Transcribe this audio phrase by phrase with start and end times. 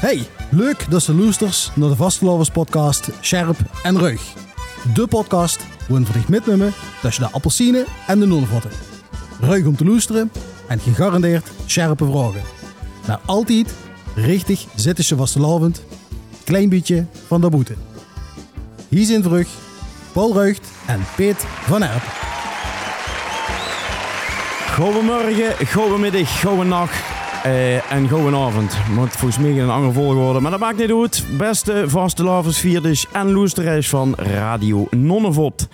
[0.00, 4.22] Hey, leuk dat ze luistert naar de Vastelovers podcast Scherp en Ruig.
[4.94, 6.72] De podcast waarin voor dich mitnemen
[7.02, 8.70] tussen de appelsine en de nonnevotten.
[9.40, 10.32] Ruig om te luisteren
[10.68, 12.42] en gegarandeerd scherpe vragen.
[13.06, 13.74] Maar altijd
[14.14, 15.82] richtig zittische vastelovend,
[16.44, 17.74] klein beetje van de boete.
[18.88, 19.48] Hier zijn terug
[20.12, 22.12] Paul Ruigt en Peet van Erpen.
[24.74, 28.76] Goedemorgen, goedemiddag, goedenacht uh, en goedenavond.
[28.94, 31.24] Moet volgens mij een andere volgorde, maar dat maakt niet uit.
[31.38, 35.68] Beste vaste lavers, vierders en loesterreis van Radio Nonnevot.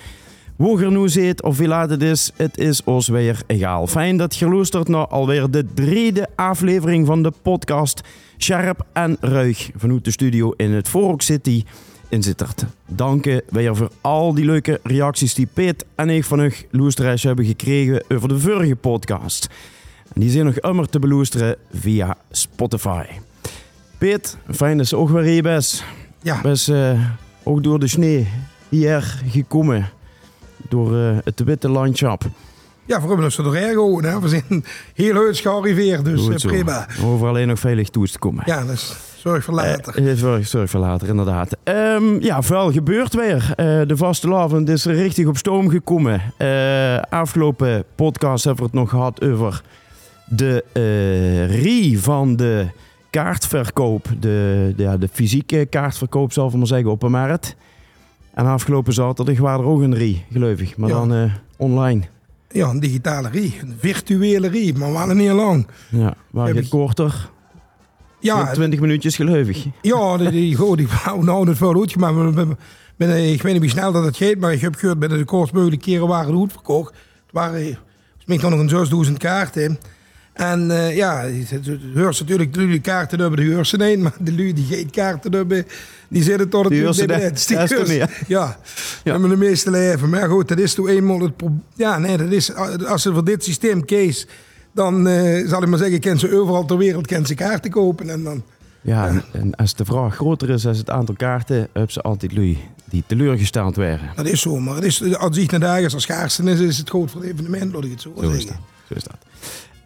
[0.56, 3.86] Hoe er nu zit of wie laat het is, het is ons weer egaal.
[3.86, 8.00] Fijn dat je luistert naar alweer de derde aflevering van de podcast
[8.36, 11.64] Scherp en Ruig vanuit de studio in het Forok City
[12.08, 12.64] in Zittert.
[12.86, 17.44] Dank weer voor al die leuke reacties die Peet en ik van u luisteraars hebben
[17.44, 19.48] gekregen over de vorige podcast.
[20.16, 23.04] En die zijn nog immer te beluisteren via Spotify.
[23.98, 25.84] Peet, fijn dat ze ook weer hier.
[26.22, 26.40] Ja.
[26.40, 27.00] Best uh,
[27.42, 28.24] ook door de sneeuw
[28.68, 29.88] hier gekomen.
[30.68, 32.22] Door uh, het witte landschap.
[32.84, 34.20] Ja, voor hebben we er erg hè?
[34.20, 36.86] We zijn heel heus gearriveerd, dus uh, prima.
[37.04, 38.42] Over alleen nog veilig toe te komen.
[38.46, 39.98] Ja, dus zorg voor later.
[40.00, 41.56] Uh, zorg, zorg voor later, inderdaad.
[41.64, 43.54] Um, ja, veel gebeurt weer.
[43.56, 46.22] Uh, de vaste lavend is er richtig op stoom gekomen.
[47.08, 49.62] afgelopen podcast hebben we het nog gehad over
[50.28, 52.66] de uh, rie van de
[53.10, 57.56] kaartverkoop, de, de, ja, de fysieke kaartverkoop zal ik maar zeggen, op een markt.
[58.34, 60.94] En afgelopen zaterdag waren er ook een rie, gelukkig, maar Ja.
[60.94, 62.02] dan uh, online.
[62.50, 65.66] Ja, een digitale rie, een virtuele rie, maar we waren niet lang.
[65.88, 67.30] Ja, waar ik- korter,
[68.20, 69.66] Ja, 20 minuutjes gelukkig.
[69.82, 72.12] ja die, die, goh, die wou nou het wel goed, maar
[72.96, 75.54] ik weet niet hoe snel dat het gaat, maar ik heb gehoord bij de kortst
[75.54, 76.90] mogelijke keren waren de goed verkocht.
[76.94, 77.76] Het waren eh,
[78.26, 79.78] mij nog een 6000 kaarten.
[80.36, 84.32] En eh, ja, het heurst natuurlijk de lui kaarten hebben de heursen heen, maar de
[84.34, 85.66] lui die geen kaarten hebben,
[86.08, 87.44] die zitten tot het Die heursen net.
[87.48, 87.96] Die is heursen-.
[87.96, 88.56] Ja, Ja.
[89.04, 89.10] ja.
[89.12, 90.08] hebben de meeste leven.
[90.10, 91.62] Maar goed, dat is toen eenmaal het probleem.
[91.74, 92.54] Ja, nee, dat is,
[92.86, 94.26] als ze voor dit systeem kies,
[94.74, 98.10] dan eh, zal ik maar zeggen, kan ze overal ter wereld kan ze kaarten kopen.
[98.10, 98.42] En dan,
[98.80, 102.32] Ja, en, en als de vraag groter is als het aantal kaarten, hebben ze altijd
[102.32, 104.10] lui die teleurgesteld waren.
[104.16, 104.58] dat is zo.
[104.60, 107.30] Maar het is, als ik naar dagen als schaarste is, is het groot voor het
[107.30, 108.46] evenement, laat ik het zo, Zo is zeggen.
[108.46, 108.58] dat.
[108.88, 109.16] Zo is dat.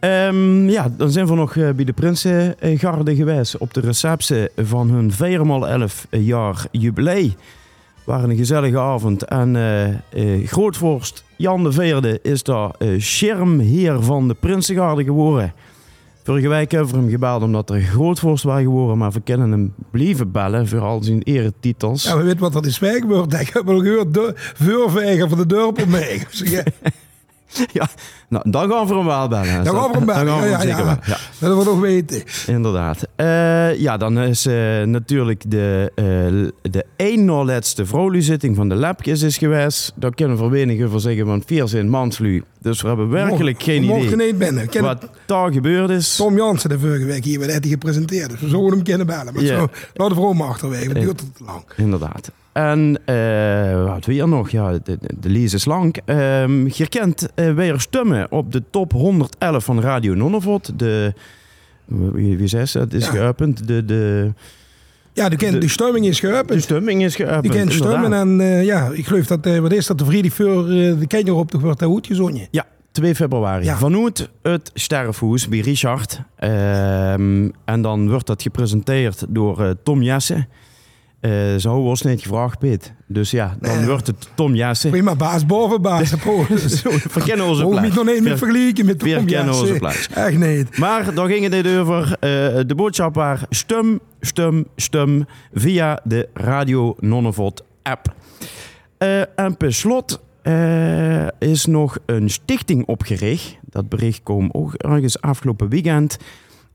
[0.01, 4.89] Ehm, ja, dan zijn we nog eh, bij de Prinsengarde geweest op de receptie van
[4.89, 7.35] hun 4x11 jaar jubilee.
[8.05, 9.23] waren een gezellige avond.
[9.23, 15.53] En eh eh, grootvorst Jan de Veerde is daar eh schermheer van de Prinsengarde geworden.
[16.23, 19.73] Vorige week hebben we hem gebeld omdat er grootvorst was geworden, maar we kunnen hem
[19.91, 22.03] blijven bellen voor al zijn eretitels.
[22.03, 23.33] Ja, we weten wat er is gebeurd.
[23.33, 26.23] Ik heb wel gehoord, de vuurveger van de dorp om mij.
[26.29, 26.63] Zeg,
[27.73, 27.87] Ja,
[28.31, 29.63] nou, dan gaan we hem wel bellen.
[29.63, 30.25] Dan gaan we hem bellen.
[30.25, 30.83] Dan gaan we hem zeker ja.
[30.83, 31.11] bellen, ja.
[31.11, 32.23] Dat willen we nog weten.
[32.47, 33.07] Inderdaad.
[33.15, 38.75] Eh, ja, dan is eh, natuurlijk de, eh de één na laatste vrouwenzitting van de
[38.75, 39.93] Lapjes is geweest.
[39.95, 42.43] Daar kunnen we wenigen voor zeggen, want vier zijn manslu.
[42.59, 44.67] Dus we hebben werkelijk geen we idee niet binnen.
[44.71, 46.15] We wat daar gebeurd is.
[46.15, 48.29] Tom Jansen de vorige week hier werd hij gepresenteerd.
[48.29, 49.33] Dus we zouden hem kunnen bellen.
[49.33, 49.67] Maar Ja.
[49.93, 50.87] zo, de vrouw maar achterwege.
[50.87, 51.63] Het duurt te lang.
[51.77, 52.31] Inderdaad.
[52.51, 53.01] En
[53.85, 54.49] wat weer nog?
[54.49, 55.97] Ja, de, de, is lang.
[56.05, 60.79] Ehm, je kent eh, weer stemmen op de top 111 van Radio Nonnevot.
[60.79, 61.13] De,
[61.85, 62.79] wie, wie zei ze?
[62.79, 63.11] Het is Ja.
[63.11, 63.67] geopend.
[63.67, 64.33] De, de,
[65.13, 66.61] Ja, de, De- de stemming is de geopend.
[66.63, 67.41] stemming is geopend.
[67.43, 70.69] Die kent stemmen en eh, ja, ik geloof dat, eh, wat is dat, de voor
[70.69, 72.47] eh, de kenjer op de wordt uitgezonden.
[72.51, 73.65] Ja, 2 februari.
[73.65, 73.77] Ja.
[73.77, 76.21] Vanuit het Sterfhoes bij Richard.
[76.35, 80.45] Ehm, en dan wordt dat gepresenteerd door eh, Tom Jesse.
[81.21, 82.93] Eh ze houden ons niet gevraagd, Piet.
[83.07, 83.85] Dus ja, dan Nee.
[83.87, 84.89] wordt het Tom Jesse.
[84.89, 86.09] Prima, baas boven baas.
[86.81, 87.81] Zo, verkennen onze plaats.
[87.87, 90.07] niet nog niet meer vergelijken met Tom onze plaats.
[90.13, 90.77] Echt niet.
[90.77, 92.19] Maar dan ging het over eh,
[92.67, 98.13] de boodschap waar stem, stem, stem via de Radio Nonnevot app.
[98.97, 100.21] Eh, en per slot
[101.39, 103.57] is nog een stichting opgericht.
[103.69, 106.17] Dat bericht kwam ook ergens afgelopen weekend.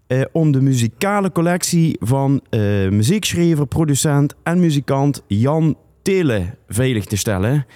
[0.07, 7.17] Eh, om de muzikale collectie van eh, muziekschrijver, producent en muzikant Jan Telen veilig te
[7.17, 7.67] stellen.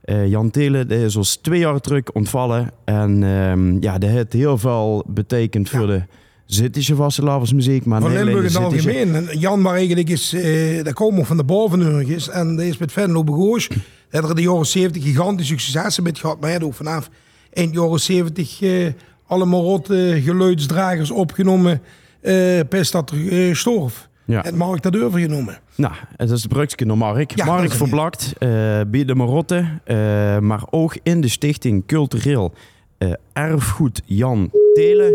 [0.00, 2.70] Eh, Jan Telen is ons twee jaar terug ontvallen.
[2.84, 6.02] En ehm, ja, dat heeft heel veel betekend voor de
[6.46, 7.84] Zittische vastelavondsmuziek.
[7.84, 9.14] Maar Van Limburg in het algemeen.
[9.14, 10.36] En Jan, maar eigenlijk is,
[10.82, 12.28] daar komen van de bovenurgers.
[12.28, 13.68] En die is met Venlo Begoos.
[14.10, 16.40] Dat er in de jaren 70 gigantische successen met gehad.
[16.40, 17.10] Maar hij ook vanaf
[17.52, 18.86] eind jaren 70 eh,
[19.30, 21.82] alle marotte geluidsdragers opgenomen.
[22.20, 24.08] eh pest dat er eh, storf.
[24.24, 24.40] Ja.
[24.40, 25.58] Het Mark dat overgenomen.
[25.74, 27.36] Nou, het is het bruggetje naar Mark.
[27.36, 28.48] Ja, Mark verblakt eh
[28.86, 32.52] bij de Marotte, eh, maar ook in de stichting Cultureel
[32.98, 35.12] eh, Erfgoed Jan Telen.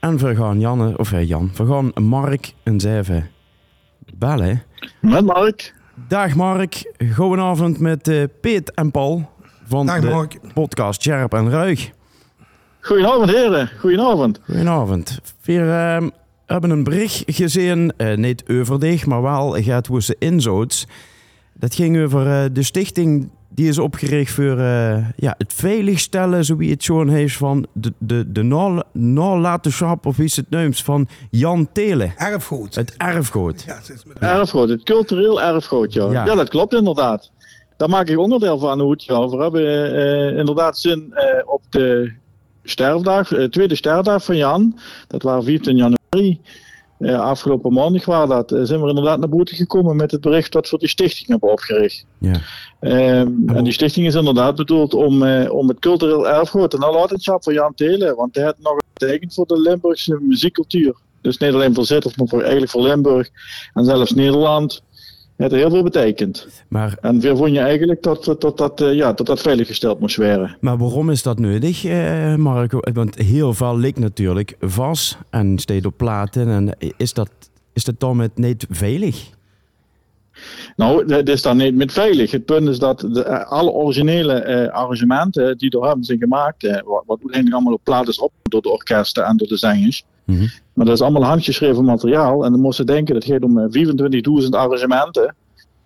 [0.00, 3.28] En we gaan Janne, of Jan, we gaan Mark een zeven
[4.14, 4.62] bellen.
[5.00, 5.74] Met Mark.
[6.08, 9.28] Dag Mark, goedenavond met uh, Piet en Paul
[9.66, 10.38] van Dag, de Mark.
[10.54, 11.90] podcast Scherp en Ruig.
[12.80, 14.40] Goedenavond heren, goedenavond.
[14.44, 15.18] Goedenavond.
[15.44, 16.08] We uh,
[16.46, 20.86] hebben een bericht gezien, uh, niet over dich, maar wel gaat hoe ze inzoots.
[21.54, 26.56] Dat ging over uh, de stichting die is opgericht voor uh, ja, het veiligstellen, zo
[26.56, 28.42] wie het zo'n heeft, van de, de, de
[28.92, 32.12] nalatenschap, of is het neemt, van Jan Telen.
[32.16, 32.74] Erfgoed.
[32.74, 33.62] Het erfgoed.
[33.66, 36.10] Ja, het is met- Erfgoed, het cultureel erfgoed, ja.
[36.10, 36.24] Ja.
[36.24, 36.34] ja.
[36.34, 37.30] dat klopt inderdaad.
[37.76, 39.30] Daar maak ik onderdeel van hoe het gaat.
[39.30, 42.12] We hebben eh, inderdaad zin eh, op de
[42.64, 44.78] sterfdag, eh, tweede sterfdag van Jan.
[45.06, 46.40] Dat waren 14 januari.
[46.98, 48.52] Eh, afgelopen maandag waren dat.
[48.52, 51.50] eh, zijn we inderdaad naar boete gekomen met het bericht dat we die stichting hebben
[51.52, 52.04] opgericht.
[52.18, 52.40] Ja.
[52.80, 57.52] Ehm, en die stichting is inderdaad bedoeld om, om het cultureel erfgoed en nalatenschap van
[57.52, 58.16] Jan Telen.
[58.16, 60.94] Want hij had nog betekend voor de Limburgse muziekcultuur.
[61.20, 63.28] Dus niet alleen voor Zittert, maar voor, eigenlijk voor Limburg
[63.74, 64.82] en zelfs Nederland.
[65.40, 66.48] Het heel veel betekend.
[66.68, 70.16] Maar, En we vonden eigenlijk dat dat, dat, dat, eh, ja, dat, dat veiliggesteld moest
[70.16, 70.56] worden.
[70.60, 72.92] maar waarom is dat nodig, eh, Mark?
[72.92, 76.48] Want heel veel ligt natuurlijk vast en staat op platen.
[76.48, 77.30] En is dat,
[77.72, 79.30] is dat dan met niet veilig?
[80.76, 82.30] Nou, dat is dan niet met veilig.
[82.30, 86.64] Het punt is dat de, eh, alle originele eh, arrangementen die door hem zijn gemaakt,
[86.64, 89.56] eh, wat, wat uiteindelijk allemaal op plaat is op door de orkesten en door de
[89.56, 90.04] zangers.
[90.30, 90.46] Mhm.
[90.72, 92.44] Maar dat is allemaal handgeschreven materiaal.
[92.44, 93.66] En dan moesten denken, dat gaat om eh,
[94.42, 95.34] 24.000 arrangementen.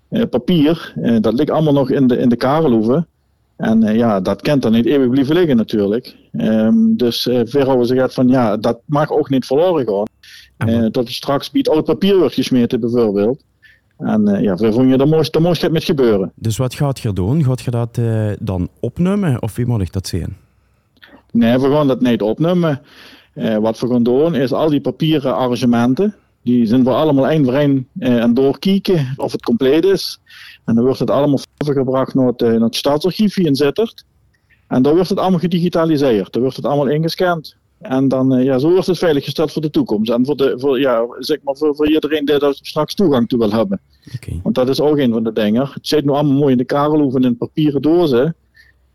[0.09, 3.05] Eh, papier, eh, dat ligt allemaal nog in de, in de.
[3.57, 6.17] En eh, ja, dat kent dan niet eeuwig blijven liggen natuurlijk.
[6.33, 10.07] Ehm, dus eh Verhoeven zegt van ja, dat mag ook niet verloren gaan.
[10.57, 13.45] Eh, dat er straks niet oud papier wordt gesmeten bijvoorbeeld.
[13.99, 16.33] En eh, ja, vonden daar moest, daar moest het met gebeuren.
[16.35, 17.45] Dus wat gaat je doen?
[17.45, 19.43] Gaat je dat eh, dan opnemen?
[19.43, 20.37] Of wie moet ik dat zien?
[21.33, 22.81] Nee, we gaan dat niet opnemen.
[23.35, 27.45] Eh, wat we gaan doen is al die papieren arrangementen, die zijn we allemaal één
[27.45, 30.19] voor één eh, aan doorkijken of het compleet is.
[30.65, 34.05] En dan wordt het allemaal overgebracht naar het, eh, naar het staatsarchief hier in Zittert.
[34.69, 36.33] En dan wordt het allemaal gedigitaliseerd.
[36.33, 37.57] Dan wordt het allemaal ingescand.
[37.81, 40.11] En dan, ja, zo wordt het veiliggesteld voor de toekomst.
[40.11, 43.39] En voor, de, voor, ja, zeg maar voor, voor iedereen die daar straks toegang toe
[43.39, 43.81] wil hebben.
[44.43, 45.69] Want dat is ook een van de dingen.
[45.73, 48.37] Het zit nu allemaal mooi in de karelhoeven en in papieren dozen.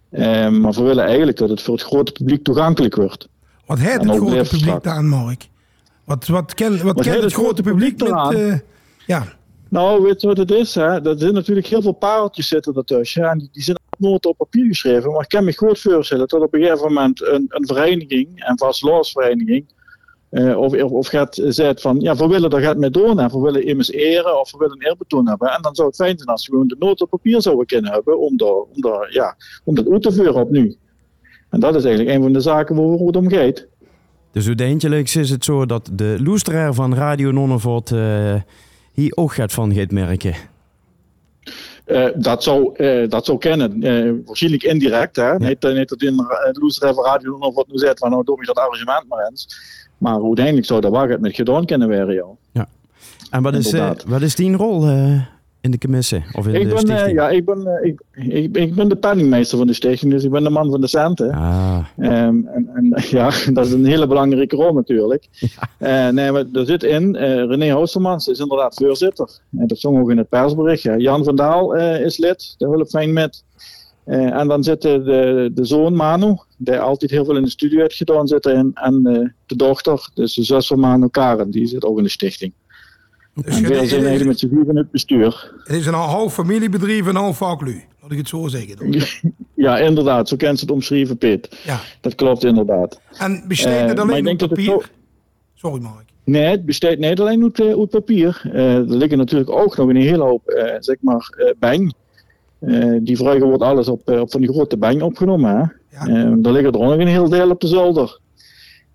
[0.10, 3.28] Eh, maar we willen eigenlijk dat het voor het grote publiek toegankelijk wordt.
[3.70, 5.50] Wat heeft het grote publiek daar, Mark?
[6.04, 8.34] Wat, wat, ken, wat, kent heeft het het grote publiek publiek met...
[8.34, 8.60] eh,
[9.06, 9.24] ja,
[9.70, 10.76] Nou, weet je wat het is?
[10.76, 11.08] Hè?
[11.10, 13.22] Er zijn natuurlijk heel veel pareltjes zitten ertussen.
[13.24, 15.12] hè, En die, die zijn nooit op papier geschreven.
[15.12, 18.58] Maar ik kan me goed voorstellen dat op een gegeven moment een, een vereniging, een
[18.58, 19.66] vastloosvereniging,
[20.30, 23.20] eh of, of, gaat zegt van, ja, we willen daar gaat mee doen.
[23.20, 25.50] En we willen immers eren of we willen een eerbetoon hebben.
[25.50, 27.92] En dan zou het fijn zijn als we gewoon de nood op papier zouden kunnen
[27.92, 30.78] hebben om, daar, om, daar, ja, om dat uit te voeren op nu.
[31.50, 33.66] En dat is eigenlijk een van de zaken waar het om gaat.
[34.32, 38.36] Dus uiteindelijk is het zo dat de loesteraar van Radio Nonnevort eh,
[38.94, 40.34] hier ook gaat van gaat merken.
[41.90, 43.82] Eh, dat, zou, eh, dat zou kennen.
[44.26, 45.16] Waarschijnlijk indirect.
[45.16, 45.38] Hè?
[45.38, 48.40] Niet, eh, niet dat in de Loesdrijf Radio nog wat nu zegt van nou doe
[48.40, 49.48] ik dat arrangement maar eens.
[49.98, 52.38] Maar uiteindelijk zou dat wel het met gedaan kunnen werden.
[52.52, 52.68] Ja.
[53.30, 53.72] En wat is,
[54.06, 54.82] wat is die rol
[55.62, 56.24] in de commissie?
[56.34, 57.18] Of in Ik, de ben, eh, stichting?
[57.18, 60.32] ja, ik, ben, eh, ik, ik, ik ben de penningmeester van de stichting, dus ik
[60.32, 61.32] ben de man van de centen.
[61.32, 65.28] Ah, Ehm, en, en ja, dat is een hele belangrijke rol natuurlijk.
[65.78, 69.30] Eh, nee, maar er zit in, eh, René Hoostermans is inderdaad voorzitter.
[69.58, 70.82] En dat stond ook in het persbericht.
[70.82, 70.98] Ja.
[70.98, 73.44] Jan van Daal is lid, daar hulp fijn met.
[74.06, 77.80] En dan zit de, de, de zoon Manu, die altijd heel veel in de studio
[77.80, 78.72] heeft gedaan, zit erin.
[78.74, 79.04] En
[79.46, 82.54] de dochter, dus de zus van Manu, Karen, die zit ook in de stichting.
[83.46, 85.54] Dus zijn eigenlijk met z'n vier in het bestuur.
[85.64, 87.84] het is een half familiebedrijf en een half vaklu.
[88.02, 88.78] Laat ik het zo zeggen.
[88.78, 89.02] dan.
[89.54, 91.60] Ja, inderdaad, zo kent ze het omschreven, Piet.
[91.66, 91.80] Ja.
[92.02, 93.00] Dat klopt inderdaad.
[93.18, 94.90] En besteed Eh, het maar alleen ik op papier?
[95.56, 96.06] Sorry, Mark.
[96.24, 98.42] Nee, het besteedt niet alleen uit, eh, uit papier.
[98.54, 101.94] Eh, er liggen natuurlijk ook nog een hele hoop, eh, zeg maar, eh bang.
[102.60, 105.50] Eh, die vragen wordt alles op, eh, op van die grote bang opgenomen.
[105.50, 105.58] Hè?
[105.98, 106.08] Ja.
[106.08, 106.16] Eh,
[106.46, 108.20] er liggen er ook nog een heel deel op de zolder.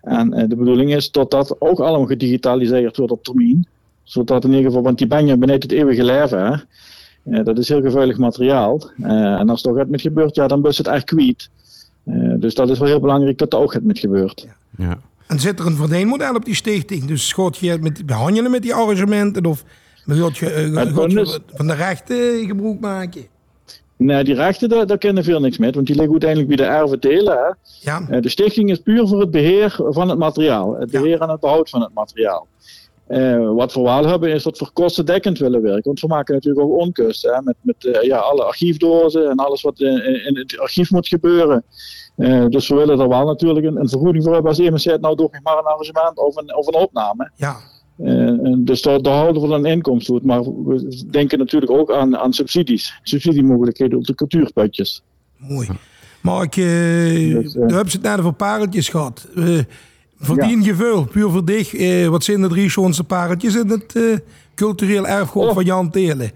[0.01, 3.67] En eh, de bedoeling is dat dat ook allemaal gedigitaliseerd wordt op termijn.
[4.05, 6.53] Zodat in ieder geval, want die bangen beneden het eeuwige leven, hè?
[7.37, 8.89] Eh, dat is heel gevaarlijk materiaal.
[9.01, 9.09] Eh,
[9.39, 11.49] en als er ook het met gebeurt, ja, dan is het echt kwijt.
[12.03, 14.47] Eh, dus dat is wel heel belangrijk dat er ook het met gebeurt.
[14.77, 14.97] ja.
[15.27, 17.05] En zit er een verdienmodel op die stichting?
[17.05, 19.45] Dus schot je met, behandelen met die arrangementen?
[19.45, 19.63] Of
[20.05, 23.25] wilt je, Het wilt je punt is- van de rechten gebruik maken?
[23.97, 26.73] Nee, die rechten, daar, daar kennen veel niks mee, want die liggen uiteindelijk bij de
[26.73, 27.33] erven delen.
[27.37, 27.51] Hè?
[27.91, 30.75] Ja, De stichting is puur voor het beheer van het materiaal.
[30.79, 31.01] Het Ja.
[31.01, 32.47] beheer en het behoud van het materiaal.
[33.07, 35.83] Eh, wat we wel hebben is dat we kostendekkend willen werken.
[35.83, 37.33] Want we maken natuurlijk ook onkosten.
[37.33, 41.07] Hè, met met eh, ja, alle archiefdozen en alles wat in, in het archief moet
[41.07, 41.63] gebeuren.
[42.15, 45.01] Eh, dus we willen er wel natuurlijk een, een vergoeding voor hebben als iemand zegt,
[45.01, 47.31] nou doe ik maar een arrangement of een, of een opname.
[47.35, 47.55] ja.
[48.57, 50.23] Dus daar, daar, houden we dan inkomsten uit.
[50.23, 52.99] Maar we denken natuurlijk ook aan, aan subsidies.
[53.03, 55.03] Subsidiemogelijkheden op de cultuurputjes.
[55.37, 55.67] Mooi.
[56.21, 59.27] Maar ik, dus, heb ze het naar de pareltjes gehad.
[60.19, 60.65] Verdien ja.
[60.65, 61.71] je veel, puur voor dich.
[62.09, 64.21] wat zijn de drie schoonste pareltjes in het
[64.55, 65.53] cultureel erfgoed oh.
[65.53, 66.31] van Jan Telen?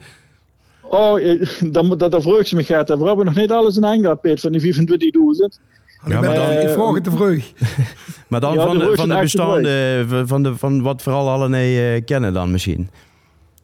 [0.89, 1.21] Oh,
[1.71, 2.89] dat, dat, dat vreugd me gaat.
[2.89, 5.67] We hebben nog niet alles in aangehad, Peter, van die 25.000.
[6.05, 7.43] Ja, maar dan, ik vroeg het te vroeg.
[8.29, 12.01] maar dan ja, van, de, van de bestaande, van, de, van wat vooral alle uh,
[12.05, 12.89] kennen dan misschien.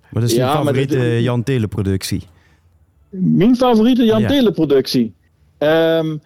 [0.10, 2.24] Wat is je ja, favoriete dit, Jan Tele productie?
[3.10, 4.28] Mijn favoriete Jan ja.
[4.28, 5.14] Tele productie?
[5.60, 6.22] Um,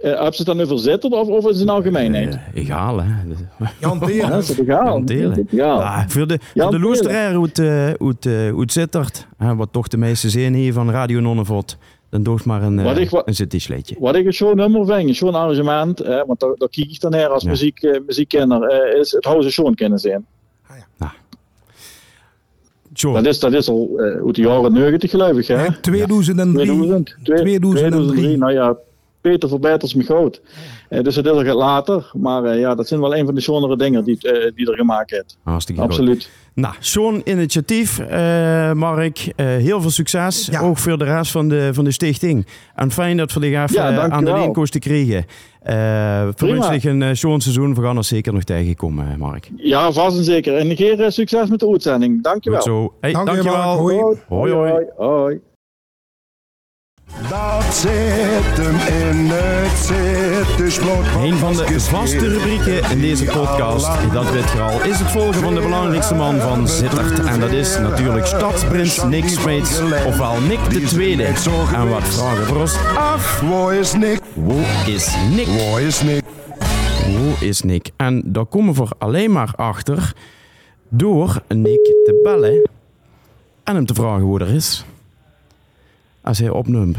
[0.00, 2.34] uh, heb ze het dan over zitten of, of is het een algemeenheid?
[2.34, 3.08] Uh, egal, hè.
[3.80, 4.14] Jan Tele.
[4.14, 4.84] Ja, is het egal?
[4.84, 5.44] Jan Tele.
[5.50, 6.04] Ja.
[6.08, 7.58] voor de, voor de loesteraar hoe het,
[7.98, 9.26] hoe het, hoe het zittert,
[9.56, 11.76] wat toch de meeste zin hier van Radio Nonnevot
[12.10, 13.84] dan doe maar een, wat ik, wat, een.
[13.98, 17.28] Wat ik zo'n nummer vind, zo'n arrangement, eh, want daar, daar kijk ik dan naar
[17.28, 17.48] als ja.
[17.48, 20.26] muziek, uh, muziekkenner, uh, is het House Sean kennen zijn.
[20.66, 20.86] Ah, ja.
[20.96, 21.12] nou.
[23.14, 25.46] Dat is, dat is al uh, uit de jaren 90 geloof ik.
[25.46, 25.64] Hè?
[25.64, 26.66] Ja, 2003.
[26.66, 27.60] 2000, 2003.
[27.60, 28.36] 2003.
[28.36, 28.76] Nou ja,
[29.30, 30.40] Peter verbetert me groot.
[30.90, 32.10] Uh, dus het is al later.
[32.12, 34.76] Maar uh, ja, dat zijn wel een van de schonere dingen die, uh, die er
[34.76, 35.38] gemaakt heeft.
[35.42, 36.22] Hartstikke Absoluut.
[36.22, 36.30] Goed.
[36.54, 37.98] Nou, zo'n initiatief,
[38.74, 39.32] Mark.
[39.36, 40.48] heel veel succes.
[40.50, 40.60] Ja.
[40.60, 42.46] Ook voor de rest van de, van de stichting.
[42.74, 45.16] En fijn dat we die even ja, aan de inkomsten kregen.
[45.16, 47.74] Uh, Verwens een schoon seizoen.
[47.74, 49.50] We gaan er zeker nog tegenkomen, Mark.
[49.56, 50.56] Ja, vast en zeker.
[50.56, 52.22] En keer succes met de uitzending.
[52.22, 52.60] Dankjewel.
[52.60, 52.94] Goed zo.
[53.00, 53.76] Hey, Dank dankjewel.
[53.76, 53.96] Hoi.
[54.28, 54.70] Hoi, hoi.
[54.70, 54.84] hoi.
[54.96, 55.40] hoi.
[57.30, 61.04] Dat zit hem in het zittersblok.
[61.16, 65.42] Een van de vaste rubrieken in deze podcast, dat weet je al, is het volgen
[65.42, 67.24] van de belangrijkste man van Zittert.
[67.24, 71.24] En dat is natuurlijk stadsprins Nick Smeets, ofwel Nick de Tweede.
[71.24, 73.40] En wat vragen voor ons af?
[73.40, 74.20] Waar is Nick?
[74.34, 75.46] Waar is Nick?
[75.46, 76.24] Waar is Nick?
[76.58, 77.90] Waar is Nick?
[77.96, 80.12] En daar komen we alleen maar achter
[80.88, 82.68] door Nick te bellen
[83.64, 84.84] en hem te vragen hoe er is
[86.26, 86.96] als hij opneemt.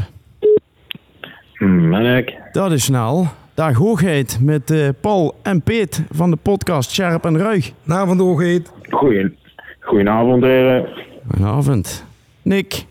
[1.58, 3.26] Mm, Dat is snel.
[3.54, 7.72] Dag hoogheid met uh, Paul en Peet van de podcast Scherp en Ruig.
[7.86, 8.72] Avond hoogheid.
[8.90, 9.36] Goeien,
[9.80, 10.88] goedenavond heren.
[11.26, 12.04] Goedenavond.
[12.42, 12.84] Nick,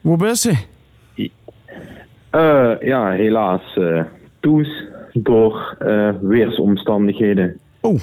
[0.00, 0.56] hoe bent je?
[2.32, 4.02] Uh, ja, helaas uh,
[4.40, 7.58] toes door uh, weersomstandigheden.
[7.80, 8.00] Oh.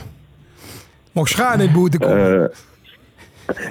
[1.12, 2.52] Mag schaar in boete komen?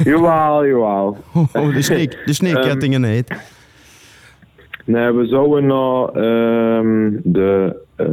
[0.05, 1.17] jawel, jawel.
[1.53, 3.56] Oh, de, sneek, de sneekkettingen um, heet.
[4.87, 8.07] Nee, we zouden naar uh, de uh,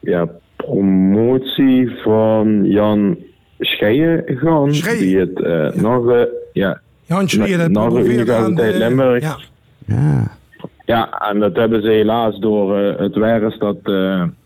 [0.00, 3.16] ja, promotie van Jan
[3.58, 4.74] Scheijen gaan.
[4.74, 5.02] Scheijen?
[5.02, 6.22] Die het uh, nog, uh,
[6.52, 9.22] ja, Jan Scheijen, nog de Universiteit Limburg.
[9.22, 9.38] Ja.
[9.86, 10.40] ja.
[10.84, 13.16] Ja, en dat hebben ze helaas door uh, het
[13.52, 13.76] is dat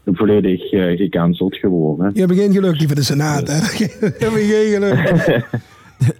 [0.04, 2.10] volledig gecanceld geworden.
[2.14, 3.54] Je hebt geen geluk die van de Senaat, hè?
[3.82, 5.44] Je hebt geen geluk.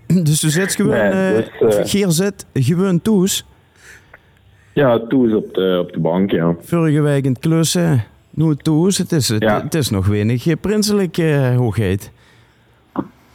[0.26, 3.46] dus je zet gewoon, nee, dus, Geer zet gewoon toes.
[4.76, 6.54] Ja, toes op de, op de bank, ja.
[6.60, 8.98] Vorige week in het klussen, nu toes.
[8.98, 9.62] Het is, het, ja.
[9.62, 12.12] het is nog weinig prinselijk uh, hoogheid.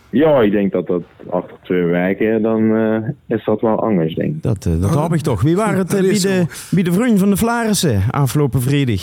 [0.10, 4.36] Ja, ik denk dat dat achter twee weken, dan uh, is dat wel anders, denk
[4.36, 4.44] ik.
[4.44, 5.42] Dat, uh, dat hoop ik toch.
[5.42, 9.02] Wie waren het bij, de, bij de vriend van de Flarissen afgelopen vrijdag?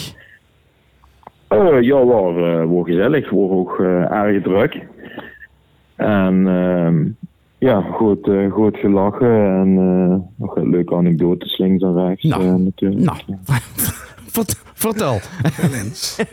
[1.53, 2.35] Uh, ja, was,
[2.67, 3.31] was gezellig.
[3.31, 3.79] Was ook
[4.11, 4.83] erg druk.
[5.97, 7.05] En ehm,
[7.59, 12.45] ja, goed, uh, goed gelachen en uh, nog een leuke anekdotes links en rechts nou,
[12.45, 13.01] uh, natuurlijk.
[13.01, 13.19] Nou,
[14.75, 15.19] vertel.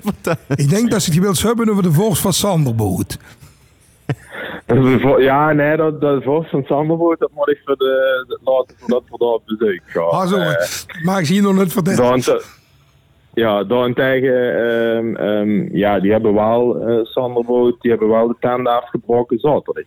[0.01, 0.35] vertel.
[0.55, 3.17] Ik denk dat ze het wilt hebben over de vorst van Sanderboot.
[5.17, 9.03] ja, nee, dat, dat vorst van Sanderboot, dat moet ik voor de, de laten voordat
[9.09, 10.09] we daar op bezoek gaan.
[10.09, 10.37] Ah, zo,
[11.03, 12.23] maar ik zie nog net vertellen.
[13.33, 18.73] Ja, daarentegen, um, um, ja, die hebben wel, uh, Sanderboot, die hebben wel de tanden
[18.73, 19.83] afgebroken zaterdag.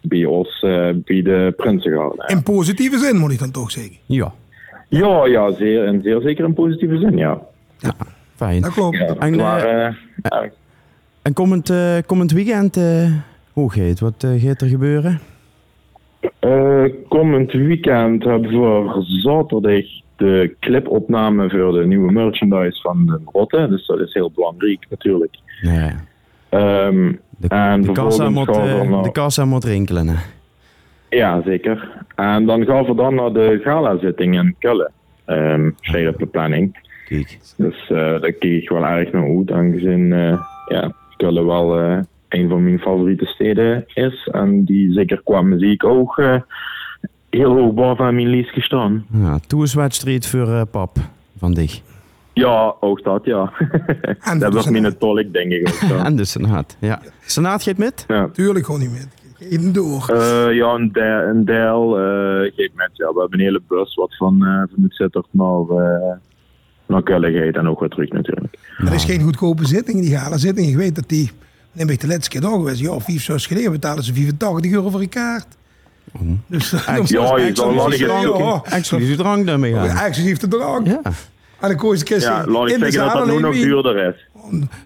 [0.00, 2.14] Bij ons, uh, bij de Prinsengaard.
[2.16, 2.28] Ja.
[2.28, 3.96] In positieve zin, moet ik dan toch zeggen?
[4.06, 4.32] Ja.
[4.88, 7.40] Ja, ja zeer, in zeer zeker in positieve zin, ja.
[7.78, 7.94] Ja,
[8.34, 8.62] fijn.
[8.62, 8.96] Dat klopt.
[8.96, 9.94] Ja, en, maar, uh,
[10.42, 10.48] uh,
[11.22, 11.72] en komend,
[12.06, 12.80] komend weekend,
[13.52, 15.20] hoe gaat Wat gaat er gebeuren?
[17.08, 19.84] komend weekend hebben we zaterdag
[20.18, 23.68] de clipopname voor de nieuwe merchandise van de Rotte.
[23.68, 25.36] Dus dat is heel belangrijk natuurlijk.
[25.60, 26.06] Ja.
[26.50, 29.02] Um, de, en de, kassa moet, naar...
[29.02, 30.08] de kassa moet rinkelen.
[30.08, 30.16] Hè?
[31.10, 32.04] Ja, zeker.
[32.14, 34.92] En dan gaan we dan naar de gala-zitting in Kullen.
[35.26, 35.74] Um,
[36.08, 36.86] op de planning.
[37.08, 37.38] Kijk.
[37.56, 41.98] Dus uh, daar kijk ik wel erg naar uit, aangezien uh, ja, Kullen wel uh,
[42.28, 44.28] een van mijn favoriete steden is.
[44.32, 46.22] En die zeker qua muziek ook
[47.30, 49.06] heel hoog boven aan mijn lijst gestaan.
[49.12, 50.96] Ja, toerswedstrijd voor pap
[51.38, 51.80] van dich.
[52.38, 53.52] Ja, ook dat, ja.
[54.30, 55.00] En dat was mijn Senaat.
[55.00, 55.88] tolk, denk ik ook.
[55.90, 56.76] Ja, En de Senaat.
[56.78, 57.00] Ja.
[57.26, 58.04] Senaat gaat met?
[58.08, 58.28] ja.
[58.32, 59.08] Tuurlijk gewoon niet met.
[59.40, 60.08] Geen door.
[60.08, 62.90] Eh, ja een, de, een deel eh geeft met.
[62.92, 66.16] Ja, we hebben een hele bus wat van, eh, van het Zittert naar, eh
[66.86, 68.58] naar Kulligheid en ook weer terug natuurlijk.
[68.78, 70.68] Er is geen goedkope zitting, die gala zitting.
[70.68, 71.30] Ik weet dat die,
[71.72, 74.90] neem ik de laatste keer door geweest, ja, vijf, zes geleden betalen ze 85 euro
[74.90, 75.46] voor een kaart.
[76.46, 79.96] Dus dan Ja, je zal wel niet Exclusief drank daarmee gaan.
[79.96, 80.86] exclusief de drank.
[80.86, 81.00] Ja.
[81.60, 81.76] En dan
[82.08, 84.06] je eens Ja, laat ik in de zeggen dat zaal dat nu nog wie- duurder
[84.08, 84.26] is.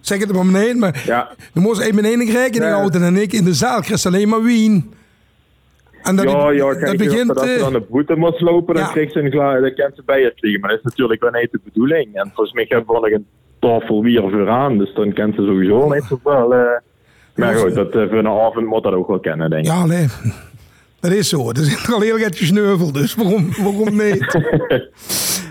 [0.01, 2.71] Zeg het maar beneden, maar Ja, dan moest één beneden krijgen Ja.
[2.71, 4.93] houden en ik in de zaal kreeg alleen maar wien.
[6.03, 7.29] En dat, ja, ja, dat kijk, begint...
[7.37, 8.89] als ze eh, dan de boete moest lopen, dan ja.
[8.91, 10.59] kreeg ze een gla- dan kan ze bij je vliegen.
[10.61, 12.13] Maar dat is natuurlijk wel niet de bedoeling.
[12.13, 13.25] En volgens mij hebben we nog een
[13.59, 16.53] tafel weer voor aan, dus dan kent ze sowieso niet zoveel.
[16.53, 16.59] eh
[17.35, 19.71] maar goed, dat, eh, voor een avond moet dat ook wel kennen, denk ik.
[19.71, 20.07] Ja, nee.
[21.03, 21.49] Dat is zo.
[21.49, 24.37] Er zit al heel erg gesneuveld, dus waarom, waarom niet?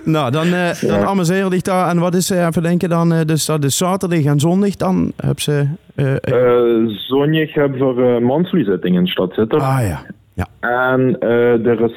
[0.05, 1.89] Nou, dan, eh dan amuseer ik daar.
[1.89, 4.77] En wat is, eh, even denken dan, eh, dus dat is zaterdag en zondag.
[4.77, 5.67] Dan heb ze...
[5.95, 9.61] eh, eh, Eh zondag hebben we een mansvliezitting in Stad Zitter.
[9.61, 10.03] ah ja.
[10.35, 10.47] Ja.
[10.61, 11.29] En eh,
[11.65, 11.91] de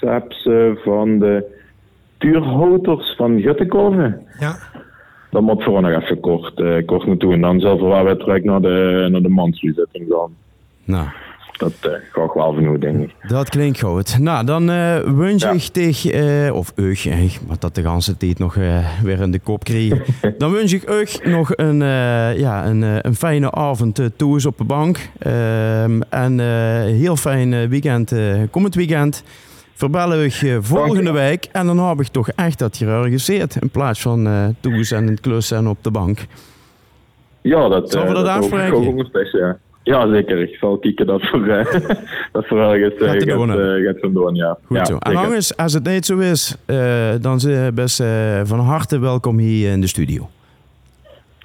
[0.00, 1.44] receptie van de
[2.18, 4.20] tuurhouders van Guttekoven.
[4.40, 4.56] Ja.
[5.30, 7.32] Dat moet voor nog even kort, kort naartoe.
[7.32, 10.30] En dan zullen we wel weer terug naar de, naar de mansvliezitting gaan.
[10.84, 11.06] Nou,
[11.62, 13.14] Dat eh gaat wel genoeg, denk ik.
[13.28, 14.18] dat klinkt goed.
[14.18, 16.12] Nou, dan eh wens ik tegen...
[16.46, 17.06] eh, of eug,
[17.46, 19.94] maar dat de hele tijd nog eh, weer in de kop kreeg.
[20.38, 21.78] dan wens ik eug nog een,
[22.36, 24.98] ja, een, een fijne avond uh, toes op de bank.
[25.18, 26.38] Ehm, en
[26.86, 28.12] heel fijn weekend,
[28.50, 29.22] komend weekend.
[29.74, 31.48] Verbellen we je volgende week.
[31.52, 33.56] En dan heb ik toch echt dat je ergens zit.
[33.60, 36.26] In plaats van eh toes en het klussen en op de bank.
[37.40, 38.74] Ja, dat, Zullen we dat ik afspreken?
[38.74, 39.58] ook nog steeds, ja.
[39.82, 40.38] Ja, zeker.
[40.42, 41.64] Ik zal kijken dat voor, eh,
[42.32, 44.58] dat voor ergens eh, Gaat te gaat, eh, gaat van doen, ja.
[44.64, 44.96] Goed ja, zo.
[44.98, 48.98] En anders, als het niet zo is, eh, dan zijn je best eh, van harte
[48.98, 50.28] welkom hier in de studio.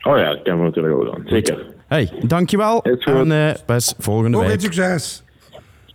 [0.03, 1.23] Oh ja, dat kunnen we natuurlijk ook doen.
[1.25, 1.65] Zeker.
[1.87, 2.83] Hey, dankjewel.
[2.83, 4.53] En eh best volgende Nog week.
[4.53, 5.23] een succes.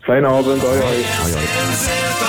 [0.00, 0.62] Fijne avond.
[0.62, 2.21] Hoi, hoi.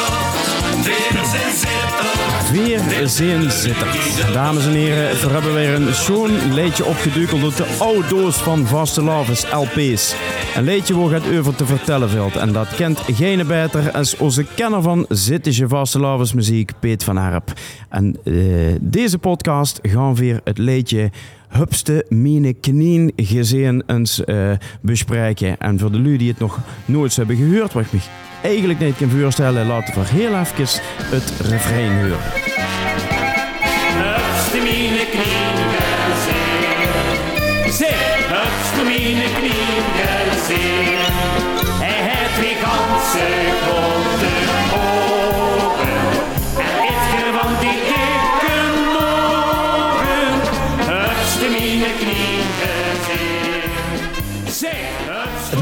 [2.54, 4.34] Weer zijn zitterd.
[4.34, 8.66] Dames en heren, we hebben weer een schoon leedje opgedukeld op de oude doos van
[8.66, 10.16] Vaste Lovers LP's.
[10.56, 12.36] Een leedje waar het over te vertellen valt.
[12.36, 17.18] En dat kent geen beter als onze kenner van Zittische Vaste Lovers muziek, Peet van
[17.18, 17.54] Harp.
[17.90, 18.34] En eh,
[18.82, 21.12] deze podcast gaan we weer het leedje
[21.54, 25.58] Hupste Mine Knien gezien eens eh, bespreken.
[25.58, 28.00] En voor de lui die het nog nooit hebben gehoord, wat ik me
[28.44, 32.73] eigenlijk niet kan voorstellen, laten we heel even het refrein horen.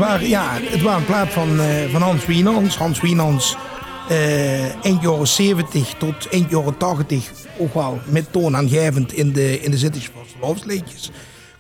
[0.10, 2.78] Ja, het waren een plaat van, eh, van Hans Wienans.
[2.78, 3.58] Hans Wienans,
[4.10, 9.72] eh eind jaren 70 tot eind jaren 80 ook wel met toonaangevend in de, in
[9.72, 11.12] de Zittische Vastelovensliedjes.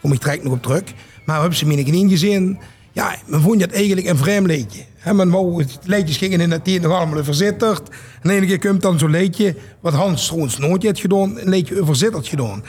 [0.01, 0.84] Kom ik direct nog op terug.
[1.25, 2.60] Maar hebben ze me niet gezien.
[2.91, 4.82] Ja, men vond het eigenlijk een vreemd liedje.
[4.97, 7.89] Hè, men wou, liedjes gingen in het tijd nog allemaal verzitterd.
[8.21, 12.27] En keer komt dan zo'n liedje, wat Hans trouwens nooit heeft gedaan, een liedje verzitterd
[12.27, 12.63] gedaan.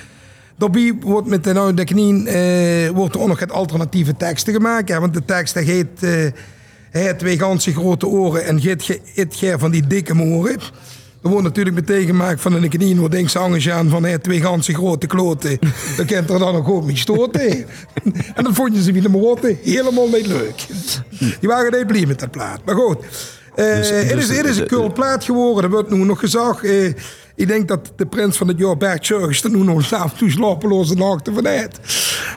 [0.56, 4.52] Daarbij wordt met de, nou, de knie eh, wordt er ook nog het alternatieve teksten
[4.52, 4.88] gemaakt.
[4.88, 6.10] Hè, want de tekst dat heet, eh,
[6.90, 8.60] hij twee ganse grote oren en
[9.14, 10.56] het ge van die dikke moren.
[11.22, 14.40] Er wordt natuurlijk meteen gemaakt van een knie, waar denkt zangers aan van hij twee
[14.40, 15.58] ganse grote kloten.
[15.96, 17.50] Dan kent er dan nog goed mee stoten.
[18.34, 20.66] en dat vonden ze weer de moten helemaal niet leuk.
[21.18, 22.60] Die waren niet blij met dat plaat.
[22.64, 22.98] Maar goed,
[23.54, 25.62] eh, Dus- het, is, dus- het is een cool plaat geworden.
[25.62, 26.64] Dat wordt nu nog gezegd.
[26.64, 26.92] Eh,
[27.42, 30.30] ik denk dat de prins van het jaar Bert Jurgens er nu nog s'avonds toe
[30.30, 31.80] slapeloze nachten vanuit.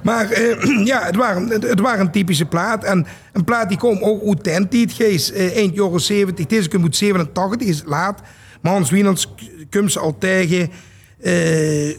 [0.04, 2.84] Maar eh, ja, het waren, het, het waren een typische plaat.
[2.84, 5.32] En een plaat die kwam ook uit ten tijd, Gees.
[5.32, 6.46] Eh, eind jaren 70.
[6.46, 8.22] Deze komt uit 87, is laat.
[8.62, 9.34] Maar Hans Wienans
[9.70, 10.70] komt ze al tegen.
[11.22, 11.34] eh,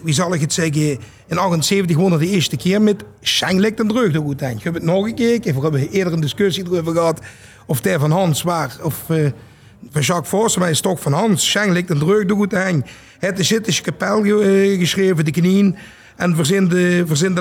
[0.02, 0.98] wie zal ik het zeggen?
[1.26, 4.74] In 78 won hij de eerste keer met Schengelijk en Dreug de goed Ik heb
[4.74, 5.54] het nog gekeken.
[5.54, 7.20] We hebben eerder een discussie erover gehad.
[7.66, 8.78] Of der van Hans was.
[8.82, 9.26] Of eh,
[9.90, 10.56] van Jacques Vos.
[10.56, 11.50] Maar is toch van Hans.
[11.50, 12.52] Schengelijk en Dreug de goed
[13.18, 15.76] Het de Zittische kapel ge- eh, geschreven, de knieën.
[16.16, 17.40] En verzinde, verzinde.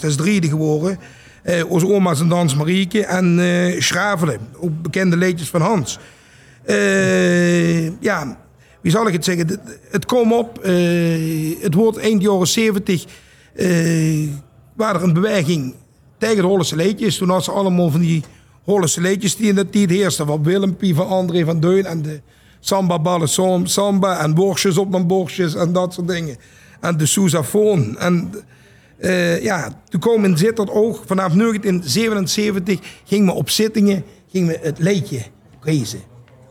[0.00, 0.98] Dat is drie geworden.
[1.42, 3.04] Eh, onze oma's en dans Marieke.
[3.06, 4.38] En eh Schravelen.
[4.56, 5.98] Ook bekende liedjes van Hans.
[8.00, 8.36] Ja,
[8.80, 9.46] wie zal ik het zeggen?
[9.46, 10.58] Het, het kwam op.
[11.60, 13.04] het wordt eind jaren 70.
[13.54, 14.28] eh
[14.76, 15.74] waar er een beweging
[16.18, 17.16] tegen de Hollandse leedjes.
[17.16, 18.22] Toen hadden ze allemaal van die
[18.64, 20.26] Hollandse leedjes die in de tijd heersten.
[20.26, 22.20] Van Willempie, van André van Deun en de
[22.60, 23.28] samba ballen
[23.68, 26.36] samba en borstjes op mijn borstjes en dat soort dingen.
[26.80, 27.98] en de sousaphone.
[27.98, 28.32] En
[28.98, 34.58] eh, ja, toen kwam in Zittert ook, vanaf 1977 ging me op zittingen ging me
[34.62, 35.22] het leedje
[35.60, 36.00] kiezen.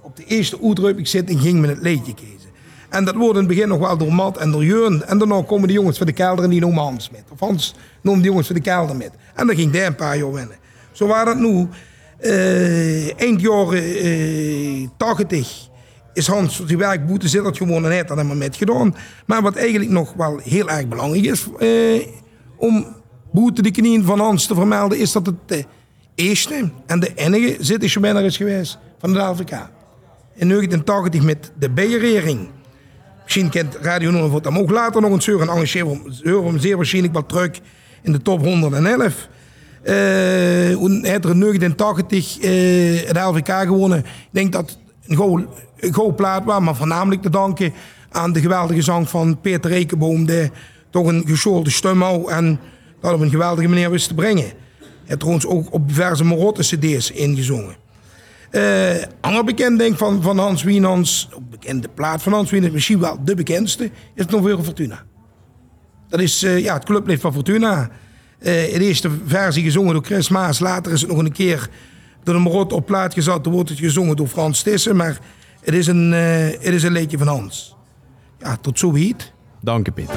[0.02, 2.50] Op de eerste Oedrupik-zitting ging men het leedje kiezen.
[2.90, 5.04] En dat wordt in het begin nog wel door Matt en door Jeun.
[5.04, 7.24] En daarna komen de jongens van de kelder en die noemen Hans met.
[7.32, 9.12] Of Hans noemt de jongens van de kelder met.
[9.36, 10.58] En dan ging daar een paar jaar winnen.
[10.92, 11.68] Zo waren het nu.
[12.22, 15.70] Eh, eind jaren eh 80
[16.14, 18.96] is Hans die werkboete zit dat gewoon en heeft dat helemaal met gedaan.
[19.26, 22.08] Maar wat eigenlijk nog wel heel erg belangrijk is eh,
[22.58, 22.86] om
[23.32, 25.66] boete de knieën van Hans te vermelden, is dat het de
[26.16, 29.52] eerste en de enige zittingswinnaar is geweest van de LVK.
[30.36, 32.50] In 1980 met de B-regering.
[33.24, 35.86] Misschien kent Radio Noordvoort hem ook later nog een zeur en engageer
[36.24, 37.60] hem zeer waarschijnlijk wel terug
[38.02, 39.28] in de top 111.
[39.84, 44.00] Eh toen heeft er in 1980 eh, het LVK gewonnen.
[44.00, 45.48] Ik denk dat een gouden,
[45.80, 47.74] een plaat was, maar voornamelijk te danken
[48.12, 50.52] aan de geweldige zang van Peter Rekenboom, die
[50.90, 52.60] toch een geschoolde stem en
[53.02, 54.52] dat op een geweldige manier wist te brengen.
[55.06, 57.76] Hij trouwens ook op diverse Marotte cd's ingezongen.
[58.50, 63.18] Eh ander bekend denk van, van Hans Wienans, bekende plaat van Hans Wienans, misschien wel
[63.24, 65.04] de bekendste, is nog Fortuna.
[66.08, 67.90] Dat is eh, ja, het clublied van Fortuna.
[68.42, 70.60] Eh in de eerste versie gezongen door Chris Maas.
[70.60, 71.70] Later is het nog een keer
[72.24, 73.44] door de Marot op plaat gezet.
[73.44, 74.96] Dan wordt het gezongen door Frans Tissen.
[74.96, 75.20] Maar
[75.62, 77.76] het is een, eh, het is een liedje van Hans.
[78.40, 79.32] Ja, tot zo heet.
[79.62, 80.16] Dank je, Peter.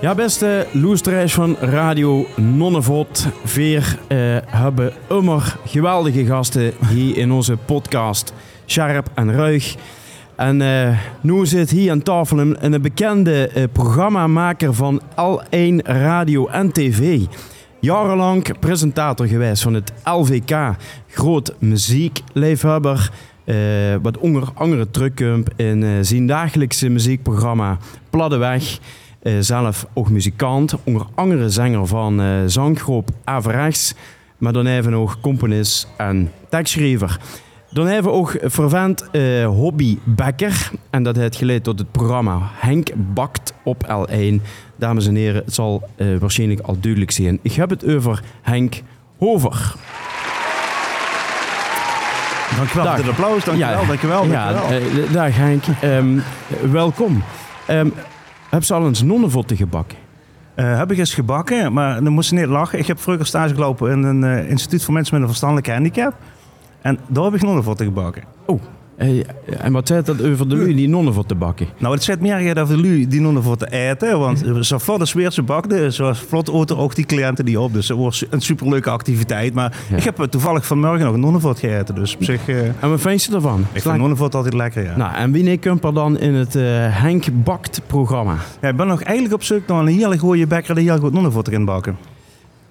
[0.00, 3.26] Ja, beste luisteraars van Radio Nonnevot.
[3.44, 8.32] Veer eh, hebben immer geweldige gasten hier in onze podcast.
[8.66, 9.76] Sharp en Ruig.
[10.40, 16.46] En eh, nu zit hier aan tafel een, een bekende eh, programmamaker van L1 Radio
[16.46, 17.20] en TV.
[17.80, 20.76] Jarenlang presentator geweest van het LVK.
[21.06, 23.10] Groot muziekliefhebber.
[23.44, 23.56] eh,
[24.02, 27.78] wat onder andere terugkomt in zijn dagelijkse muziekprogramma
[28.10, 28.78] Pladdeweg.
[29.40, 33.94] Zelf ook muzikant, onder andere zanger van zanggroep Averechts.
[34.38, 37.18] Maar dan even ook componist en tekstschrijver.
[37.72, 40.70] Dan hebben we ook vervent eh hobby Bekker.
[40.90, 44.34] En dat heeft geleid tot het programma Henk Bakt op L1.
[44.76, 47.38] Dames en heren, het zal eh, waarschijnlijk al duidelijk zijn.
[47.42, 48.80] Ik heb het over Henk
[49.18, 49.74] Hover.
[52.56, 52.94] Dankjewel Dag.
[52.94, 53.44] voor dit applaus.
[53.44, 53.86] Dankjewel, Ja.
[53.86, 54.24] dankjewel.
[54.26, 55.04] Ja, dankjewel.
[55.04, 55.62] eh, dag Henk.
[55.80, 56.18] Ehm,
[56.70, 57.22] welkom.
[57.66, 57.88] Ehm
[58.50, 59.98] heb ze al eens nonnenvotten gebakken?
[60.54, 62.78] Heb ik eens gebakken, maar dan moest je niet lachen.
[62.78, 66.14] Ik heb vroeger stage gelopen in een instituut voor mensen met een verstandelijke handicap.
[66.82, 68.22] En daar heb ik nonnenvotten gebakken.
[68.46, 68.60] Oh,
[69.60, 71.66] en wat zei dat over de lui die nonnenvotten bakken?
[71.78, 74.18] Nou, het zit meer dat de lui die nonnenvotten eten.
[74.18, 77.72] Want zo vlot als weer ze bakten, zo vlot auto ook die cliënten die op.
[77.72, 79.54] Dus het was een superleuke activiteit.
[79.54, 79.96] Maar Ja.
[79.96, 81.94] ik heb eh, toevallig vanmorgen nog een nonnenvot gegeten.
[81.94, 83.66] Dus op zich, eh, ik En wat vind je ervan?
[83.72, 84.96] vind nonnenvot altijd lekker, ja.
[84.96, 88.36] Nou, en wie komt er dan in het eh, Henk Bakt programma?
[88.60, 88.68] ja.
[88.68, 91.52] Ik ben nog eigenlijk op zoek naar een hele goede bakker die heel goed nonnenvotten
[91.52, 91.96] kan bakken.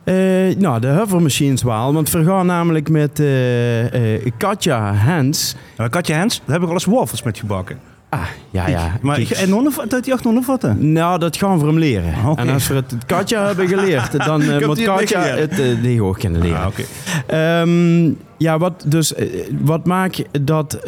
[0.03, 0.15] Eh,
[0.57, 5.55] nou, de hovermachines wel, want we gaan namelijk met eh, eh, Katja Hens.
[5.77, 7.79] Ja, Katja Hens, daar heb ik al eens wafels met gebakken.
[8.09, 8.97] Ah, ja, ja.
[9.01, 10.91] Maar ik, en nonnenvotten, dat die echt nonnenvotten?
[10.91, 12.13] Nou, dat gaan we hem leren.
[12.25, 12.41] Oké.
[12.41, 16.41] En als we het Katja hebben geleerd, dan moet Katja het uh, die ook kunnen
[16.41, 16.59] leren.
[16.59, 16.83] Ah, oké.
[17.27, 19.13] Ehm, ja, wat, dus,
[19.61, 20.79] wat maakt dat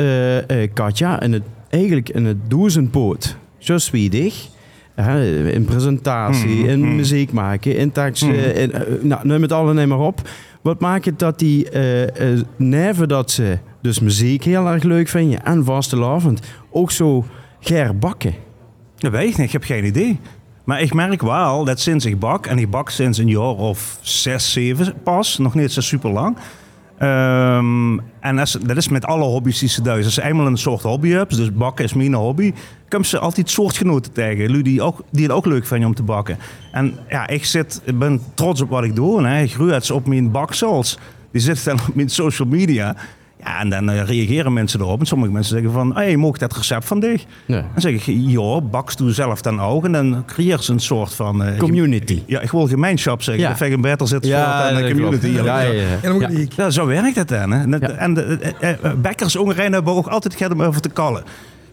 [0.73, 4.47] Katja in het, eigenlijk in het duizendpoot zo zwiedig,
[4.95, 6.95] in presentatie, Mhm, in mhm.
[6.95, 10.21] muziek maken, in teksten, in, eh, nou, neem het alle neem maar op.
[10.61, 15.07] Wat maakt het dat die eh eh, neven dat ze dus muziek heel erg leuk
[15.07, 17.25] vinden en vastelavond ook zo
[17.59, 18.33] ger bakken?
[18.97, 20.19] Dat weet ik niet, ik heb geen idee.
[20.63, 23.97] Maar ik merk wel dat sinds ik bak, en ik bak sinds een jaar of
[24.01, 26.37] zes, zeven pas, nog niet zo super lang.
[27.01, 30.05] Ehm, en is, dat is met alle hobby's die ze thuis.
[30.05, 32.53] Als ze eenmaal een soort hobby hebben, dus bakken is mijn hobby,
[32.89, 34.49] komen ze altijd soortgenoten tegen.
[34.49, 36.37] Lui die, ook, die het ook leuk vinden om te bakken.
[36.71, 39.27] En ja, ik, zit, ik ben trots op wat ik doe.
[39.27, 39.41] Hè.
[39.41, 40.97] Ik op mijn baksels.
[41.31, 42.95] Die zitten dan op mijn social media.
[43.43, 44.99] Ja, en dan eh, reageren mensen erop.
[44.99, 47.23] En sommige mensen zeggen van, hey, mag dat recept van dich?
[47.45, 47.61] Nee.
[47.61, 49.85] Dan zeg ik, ja, bakst doe zelf dan ook.
[49.85, 51.43] En dan creëer ze een soort van...
[51.43, 52.21] eh, Community.
[52.25, 53.43] Ja, ik wil gemeenschap zeggen.
[53.43, 53.49] Ja.
[53.51, 55.27] Ik beter zit voor dan dat een community.
[55.27, 56.19] Ja, ja, ja.
[56.19, 56.29] Ja.
[56.55, 57.51] Ja, zo werkt het dan.
[57.51, 57.61] Hè.
[57.61, 57.89] En, Ja.
[57.89, 58.23] en de,
[58.59, 58.69] eh,
[59.73, 61.23] hebben ook altijd gehad om over te kallen.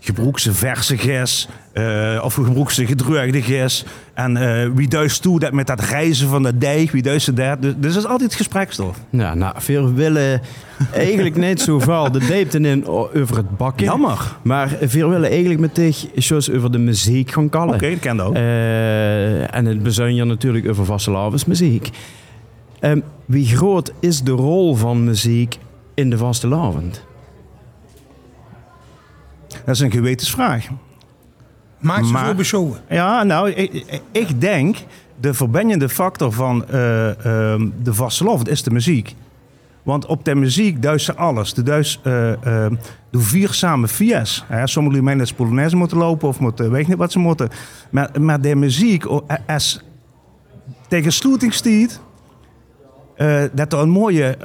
[0.00, 3.84] Gebroekse verse ges, eh, of gebroekse gedroogde ges.
[4.14, 7.62] En eh, wie duist toe dat met dat reizen van de dijk, wie duist dat.
[7.62, 8.96] Dus, dus dat is altijd gesprekstof.
[9.10, 10.40] Ja, nou, veel willen
[10.92, 13.84] eigenlijk niet zo veel de diepte in over het bakken.
[13.84, 14.36] Jammer.
[14.42, 17.74] Maar veel willen eigenlijk met dich zoals over de muziek gaan kallen.
[17.74, 18.34] Oké, dat kende ook.
[18.34, 21.90] Eh, en het bezuin natuurlijk over vastelavondsmuziek.
[22.80, 25.58] Ehm wie groot is de rol van muziek
[25.94, 27.06] in de vastelavond?
[29.68, 30.66] Dat is een gewetensvraag.
[31.78, 32.80] Maak ze Maar- beshowen.
[32.88, 34.76] Ja, nou, ik, ik denk
[35.20, 39.14] de verbindende factor van eh, ehm, de vastelovend is de muziek.
[39.82, 41.54] Want op de muziek duist ze alles.
[41.54, 42.72] De duist eh eh,
[43.10, 44.44] de vier samen vies.
[44.64, 47.48] Sommigen dat ze Polonaise moeten lopen of moeten, weet ik niet wat ze moeten.
[47.90, 49.04] Maar, maar de muziek,
[49.46, 49.82] als
[50.88, 51.54] tegen sluiting
[53.18, 54.36] eh, dat er een mooie,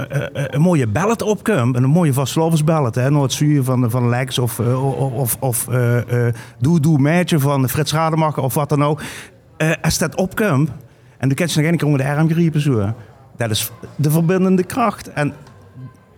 [0.57, 1.75] mooie ballad opkomt.
[1.75, 2.95] Een mooie vastelovens ballad.
[2.95, 7.39] Hè, nooit zuur van, van Lex of, eh, of, of eh, eh, Doe Doe Meidje
[7.39, 9.01] van Frits Rademacher of wat dan ook.
[9.81, 10.69] Als dat opkomt,
[11.17, 12.93] en dan kan je nog één keer onder de arm griepen zo.
[13.37, 15.13] Dat is de verbindende kracht.
[15.13, 15.33] En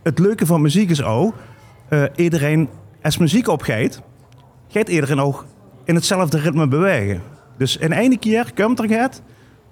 [0.04, 1.34] het leuke van muziek is ook,
[2.16, 2.70] iedereen,
[3.02, 4.02] als muziek opgeet,
[4.68, 5.46] gaat iedereen ook
[5.84, 7.22] in hetzelfde ritme bewegen.
[7.58, 9.22] Dus in één keer komt er het,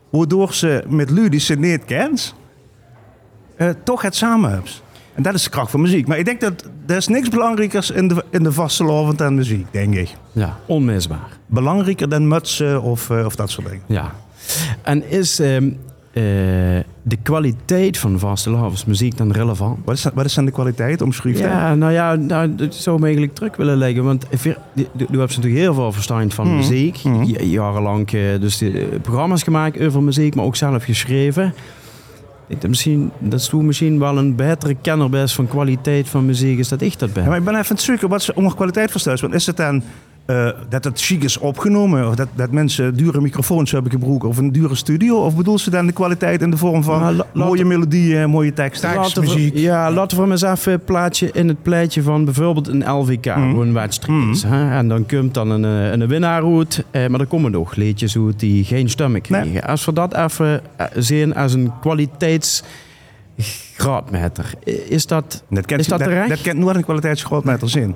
[0.09, 2.35] waardoor ze met ze niet kent,
[3.55, 4.81] eh, toch het samen hebt.
[5.13, 6.07] En dat is de kracht van muziek.
[6.07, 9.65] Maar ik denk dat er is niks belangrijkers in de, in de vastelovend dan muziek,
[9.71, 10.09] denk ik.
[10.31, 11.27] Ja, onmisbaar.
[11.47, 13.83] Belangrijker dan mutsen of, eh, of dat soort dingen.
[13.87, 14.11] Ja.
[14.81, 15.57] En is eh,
[17.03, 19.79] de kwaliteit van vastelavondsmuziek dan relevant?
[19.85, 21.01] Wat is, wat is dan de kwaliteit?
[21.01, 21.45] Omschrijf dat.
[21.49, 24.03] Ja, nou ja, nou, dat zou me eigenlijk terug willen leggen.
[24.03, 24.55] Want je-
[24.97, 26.55] hebt natuurlijk heel veel verstand van Mhm.
[26.55, 26.95] muziek.
[26.95, 31.53] Ja- Jarenlang dus die, programma's gemaakt over muziek, maar ook zelf geschreven.
[32.47, 36.81] Ik misschien, dat toen misschien wel een betere kenner van kwaliteit van muziek is dat
[36.81, 37.23] ik dat ben.
[37.23, 39.17] Ja, maar ik ben even aan het zoeken wat ze onder kwaliteit verstaan.
[39.21, 39.83] Want is het dan
[40.25, 42.07] eh, dat het chic is opgenomen?
[42.07, 44.29] Of dat, dat mensen dure microfoons hebben gebroken?
[44.29, 45.15] Of een dure studio?
[45.17, 48.89] Of bedoel ze dan de kwaliteit in de vorm van Nou, mooie melodieën, mooie teksten?
[48.91, 49.57] Tekst, Laten we, muziek.
[49.57, 53.25] ja, laten we maar eens even een plaatje in het pleitje van bijvoorbeeld een LVK,
[53.25, 53.51] Mhm.
[53.51, 54.31] hoe een wedstrijd Mhm.
[54.31, 54.43] is.
[54.43, 54.71] Hè?
[54.77, 58.17] En dan komt dan een, eh, een winnaar uit, eh, maar er komen nog liedjes
[58.17, 59.63] uit die geen stemmen krijgen.
[59.63, 64.53] Als we dat even eh, zien als een kwaliteitsgraadmeter,
[64.89, 65.43] is dat...
[65.49, 67.95] Dat kent, Is dat dat, dat kent nooit een kwaliteitsgrootmeter zin.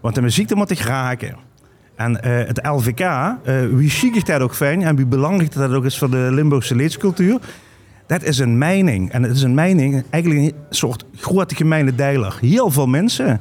[0.00, 1.36] Want de muziek, moet ik raken.
[1.94, 3.36] En eh, het LVK, eh,
[3.70, 7.38] wie chic dat ook fijn en wie belangrijk dat ook is voor de Limburgse leedscultuur,
[8.06, 9.10] dat is een mijning.
[9.12, 12.38] En het is een mijning, eigenlijk een soort grote gemeene deiler.
[12.40, 13.40] Heel veel mensen,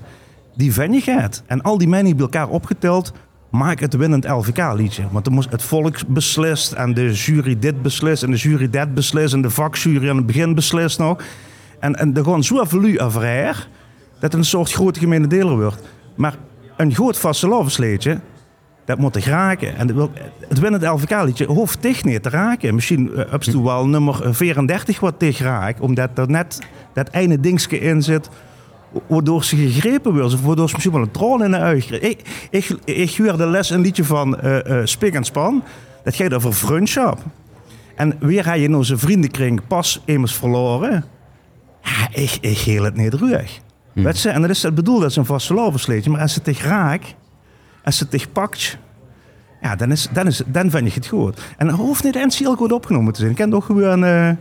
[0.56, 1.43] die ven je gaat.
[1.45, 3.13] En al die mijningen bij elkaar opgeteld,
[3.50, 5.04] maken het winnend LVK-liedje.
[5.12, 8.93] Want dan moest het volk beslist en de jury dit beslist en de jury dat
[8.93, 11.24] beslist en de vakjury aan het begin beslist nog.
[11.80, 13.67] En, en er gewoon zo veel over
[14.13, 15.82] dat het een soort grote gemene deler wordt.
[16.15, 16.36] Maar
[16.79, 18.19] een groot vastelovensleedje,
[18.85, 19.75] dat moet ik raken.
[19.75, 20.09] En
[20.47, 22.75] het winnend LVK-liedje hoeft dicht niet te raken.
[22.75, 26.59] Misschien uh, heb je wel nummer 34 wat dicht raakt, omdat er net
[26.93, 28.29] dat ene dingetje in zit
[29.07, 31.91] waardoor ze gegrepen wordt, of waardoor ze misschien wel een troon in de uig.
[31.91, 35.63] Ik, ik, ik huurde de les een liedje van eh eh, Spik en Span.
[36.03, 37.23] Dat gaat over vriendschap.
[37.95, 41.05] En weer ga je in onze vriendenkring pas immers verloren.
[41.81, 43.59] Ja, ik, ik heel het niet terug.
[44.03, 44.29] Weet je?
[44.29, 46.09] En dat is het bedoeld, dat is een vastelovensleedje.
[46.09, 47.15] Maar als het dich raakt,
[47.83, 48.77] als het dich pakt,
[49.62, 51.41] ja, dan, is, dan, is, dan vind je het goed.
[51.57, 53.31] En dan hoeft niet eens heel goed opgenomen te zijn.
[53.31, 54.38] Ik ken toch gewoon...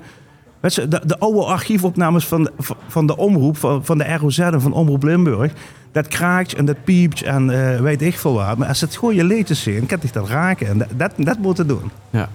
[0.61, 2.53] Weet je, de, de oude archiefopnames van de,
[2.89, 5.53] van de omroep, van, van de ROZ en van Omroep Limburg.
[5.93, 8.57] Dat kraakt en dat piept en eh, weet ik veel wat.
[8.57, 10.69] Maar als het gewoon je leedjes zijn, kan ik dat raken.
[10.69, 11.91] En dat, dat, dat moet het doen.
[12.11, 12.29] Ja.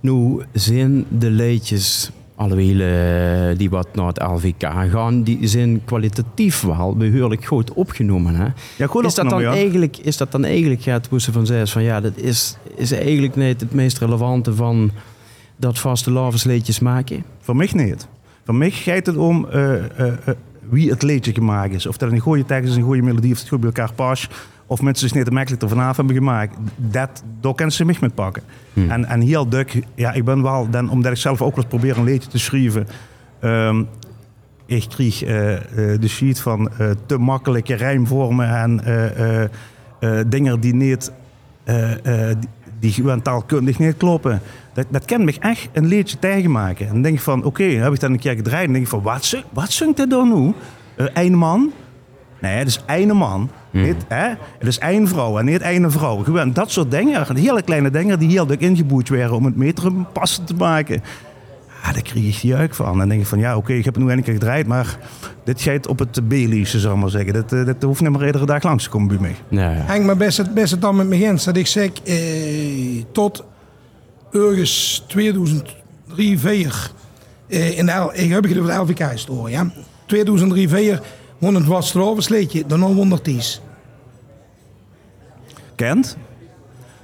[0.00, 6.60] Nu zijn de liedjes, alhoewel eh, die wat naar het LVK gaan, die zijn kwalitatief
[6.60, 8.34] wel behoorlijk goed opgenomen.
[8.34, 8.46] Hè?
[8.76, 9.52] Ja, goed is, dat dan ja.
[9.52, 12.92] eigenlijk, is dat dan eigenlijk het hoe ze van zei van ja, dat is, is
[12.92, 14.90] eigenlijk niet het meest relevante van
[15.56, 17.24] dat vaste lavensleedjes maken?
[17.40, 18.08] Voor mij niet.
[18.44, 20.14] Voor mij gaat het om eh, eh,
[20.68, 21.86] wie het liedje gemaakt is.
[21.86, 24.28] Of dat een goede tekst is, een goede melodie, of het goed bij elkaar past.
[24.70, 26.56] Of mensen zich niet te makkelijk er vanaf hebben gemaakt.
[26.76, 28.42] Dat, daar kunnen ze mij met pakken.
[28.74, 31.74] En, en heel duk, ja, ik ben wel, dan, omdat ik zelf ook wel eens
[31.74, 32.86] probeer een liedje te schrijven.
[33.40, 33.82] ehm,
[34.66, 35.62] ik kreeg eh, eh,
[36.00, 38.80] de sheet van eh, te makkelijke rijmvormen en
[40.28, 41.12] dingen die niet,
[42.78, 44.40] die, gewoon taalkundig niet kloppen.
[44.72, 46.86] Dat, dat kan me echt een liedje tegenmaken.
[46.86, 48.84] En dan denk ik van, oké, dan heb ik dan een keer gedraaid en denk
[48.84, 50.54] ik van, wat, wat zingt dit dan nu?
[51.14, 51.72] Eén man?
[52.40, 53.50] Nee, het is één man.
[53.70, 54.28] Niet, hè?
[54.58, 56.16] Het is één vrouw en niet één vrouw.
[56.16, 57.36] Gewoon dat soort dingen.
[57.36, 61.02] Hele kleine dingen die heel dik ingeboeid werden om het metrum passend te maken.
[61.82, 62.92] Ja, daar kreeg ik juik van.
[62.92, 64.98] En dan denk ik van, ja, oké, ik heb het nu een keer gedraaid, maar
[65.44, 67.32] dit gaat op het B-liesje, zou ik maar zeggen.
[67.32, 69.34] Dat, eh, dat hoeft niet maar iedere dag langs te komen bij mij.
[69.48, 69.82] Ja, ja.
[69.84, 73.44] Henk, maar best het, best het dan met me eens dat ik zeg eh, tot
[74.32, 76.92] ergens 2003, 4
[77.48, 79.70] eh, in de L, ik heb het over de LVK-historie, ja.
[80.06, 80.98] 2003,
[81.38, 83.40] 4 won het was sleetje, dan al 110.
[85.74, 86.16] Kent?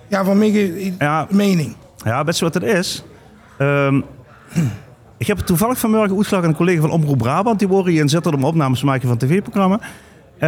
[0.09, 1.27] Ja, van mij Ja.
[1.31, 1.77] mening.
[2.05, 3.05] Ja, weet je wat het is?
[3.59, 4.01] Ehm,
[5.17, 7.59] ik heb toevallig vanmorgen uitgeslagen aan een collega van Omroep Brabant.
[7.59, 9.81] Die worden hier in zitten om opnames te maken van tv-programma.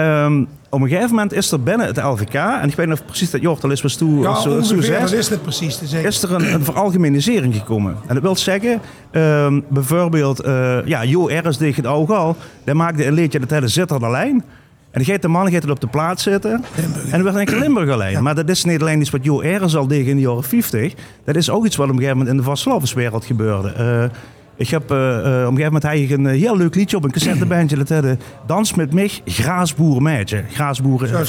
[0.00, 3.30] Ehm, op een gegeven moment is er binnen het LVK, en ik weet of precies
[3.30, 6.08] dat Jortel is, was toe, Ja, was zo, ongeveer, dat is het precies te zeggen.
[6.08, 7.96] is er een, een veralgemenisering gekomen.
[8.06, 8.80] En dat wil zeggen,
[9.10, 11.56] ehm, bijvoorbeeld, eh, ja, Jo R.
[11.56, 14.44] tegen het oog al, die maakte een liedje dat hij de zitter de lijn.
[14.90, 16.64] En gaat de man gaat het op de plaats zitten.
[17.10, 18.22] En dan werd een Limburger lijn.
[18.22, 19.76] Maar dat is niet alleen iets wat Jo R.
[19.76, 20.94] al deed in de jaren 50.
[21.24, 23.68] Dat is ook iets wat op een gegeven moment in de vastelavondswereld gebeurde.
[23.68, 24.04] Eh,
[24.56, 27.04] ik heb eh, eh, op een gegeven moment ik een eh, heel leuk liedje op
[27.04, 27.76] een cassettebandje.
[27.76, 30.44] Dat heette Dans met mij, Graasboer meidje.
[30.50, 31.26] Graasboeren.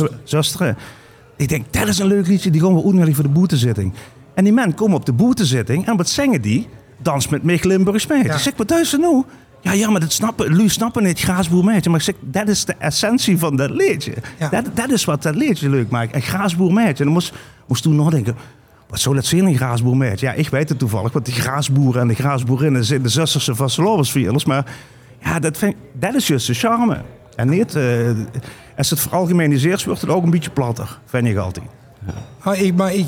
[1.35, 3.93] Ik denk, dat is een leuk liedje, die gaan we ook voor de boetezitting.
[4.33, 6.67] En die men komen op de boetezitting en wat zingen die?
[7.01, 8.31] Dans met mij, Limburgs meidje.
[8.31, 9.23] Ik zeg, wat is er nou?
[9.61, 11.89] Ja, ja, maar dat snappen, Lu snappen niet, Graasboer meidje.
[11.89, 14.13] Maar ik zeg, dat is de essentie van dat liedje.
[14.39, 14.49] Ja.
[14.49, 16.13] Dat, dat is wat dat liedje leuk maakt.
[16.13, 16.97] En Graasboer meidje.
[16.97, 17.33] En dan moest,
[17.67, 18.35] moest toen nog denken,
[18.89, 20.25] wat zou dat een graasboer meidje?
[20.25, 24.45] Ja, ik weet het toevallig, want die graasboeren en de graasboerinnen zijn de zusterse vastelovensvierders.
[24.45, 24.75] Maar
[25.23, 27.01] ja, dat, vind, dat is juist de charme.
[27.35, 28.09] En niet, eh,
[28.77, 31.65] als het veralgemeniseerd wordt, het ook een beetje platter, vind ik altijd.
[32.43, 33.07] Maar ik, maar ik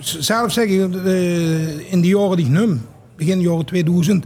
[0.00, 2.86] zelf zeg ik, eh, in de jaren die ik num,
[3.16, 4.24] begin jaren 2000,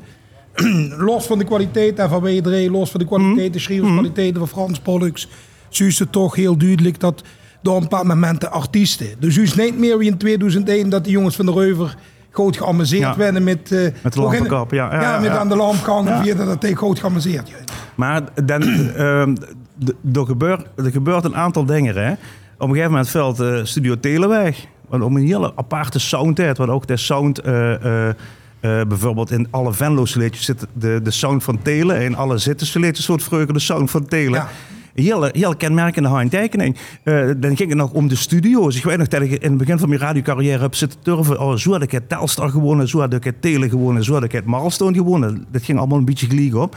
[0.99, 5.29] los van de kwaliteit van WD3, los van de kwaliteit, de schrijverskwaliteiten van Frans Pollux,
[5.69, 7.23] zie je toch heel duidelijk dat
[7.65, 9.07] door een bepaald moment de artiesten.
[9.19, 11.97] Dus is niet meer wie in 2001 dat die jongens van de Reuver
[12.31, 13.17] goed geamuseerd Ja.
[13.17, 13.73] werden met...
[13.73, 14.93] eh, Met de lampenkap, ja.
[14.95, 16.23] Ja, ja, met aan de lampkant, Ja.
[16.23, 17.51] via dat dat hij goed geamuseerd.
[17.95, 21.95] Maar dan, er, gebeurt, er gebeurt een aantal dingen.
[21.95, 22.11] Hè.
[22.13, 22.19] Op
[22.59, 24.65] een gegeven moment valt eh, Studio Teleweg.
[24.89, 26.59] Wat om een hele aparte sound heeft.
[26.59, 27.39] Wat ook de sound...
[27.39, 32.01] eh, eh, eh, bijvoorbeeld in alle Venlo's liedjes zit de, de sound van Telen.
[32.03, 34.33] In alle Zittense liedjes soort vreugde de sound van Telen.
[34.41, 34.49] Ja.
[34.95, 36.77] Hele, hele kenmerkende handtekening.
[37.03, 38.77] Eh, dan ging het nog om de studio's.
[38.77, 41.41] Ik weet nog dat ik in het begin van mijn radiocarrière heb zitten turven.
[41.41, 44.25] Oh, zo had ik het Telstar gewonnen, zo had ik het Telen gewonnen, zo had
[44.25, 45.47] ik het Milestone gewonnen.
[45.51, 46.77] Dat ging allemaal een beetje gelijk op.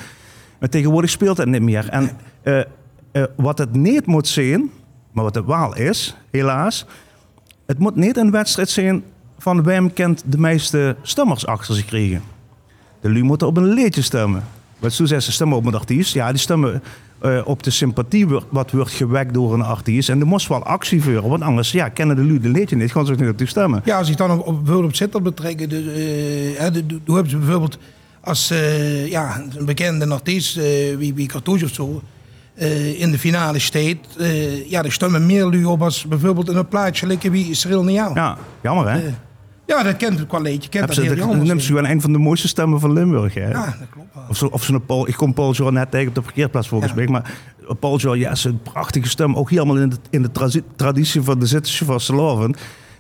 [0.60, 1.90] Maar tegenwoordig speelt het niet meer.
[1.90, 2.10] En
[2.42, 2.60] eh,
[3.12, 4.72] eh, wat het niet moet zijn,
[5.12, 6.86] maar wat het wel is, helaas.
[7.66, 9.04] Het moet niet een wedstrijd zijn
[9.38, 12.22] van wem kent de meeste stemmers achter zich krijgen.
[13.02, 14.44] De lui moeten op een liedje stemmen.
[14.80, 16.14] Wat zo zeggen ze stemmen op een artiest.
[16.14, 16.84] Ja, die stemmen
[17.20, 20.10] eh, op de sympathie wordt- wat wordt gewekt door een artiest.
[20.10, 21.30] En er moest wel actie voeren.
[21.30, 22.92] Want anders ja, kennen de lui de liedje niet.
[22.92, 23.82] Gaan ze ook niet op stemmen.
[23.86, 25.94] Ja, als ik dan op, op, bijvoorbeeld op Zitter betrekken, dus, eh,
[26.60, 26.70] hè,
[27.06, 27.78] hoe hebben ze bijvoorbeeld
[28.22, 30.56] als eh, ja, een bekende artiest,
[30.98, 32.02] wie, wie Cartouche of zo,
[32.98, 34.08] in de finale steekt,
[34.68, 38.16] ja, er stemmen meer lui op als bijvoorbeeld in een plaatje lekker wie Cyril Niaal.
[38.16, 39.00] Ja, jammer hè?
[39.68, 41.38] Ja, dat kent het leedje, kent dat heel jammer.
[41.46, 43.34] neemt ze gewoon een van de mooiste stemmen van Limburg.
[43.34, 43.50] Hè?
[43.50, 44.24] Ja, dat klopt wel.
[44.30, 46.92] Of, zo, of zo'n Paul, ik kom Paul Joran net tegen op de parkeerplaats volgens
[46.92, 46.98] Ja.
[46.98, 47.08] mij.
[47.08, 47.34] Maar
[47.80, 49.36] Paul Joran, ja, zijn prachtige stem.
[49.36, 51.46] Ook helemaal in de, in de traditie van de.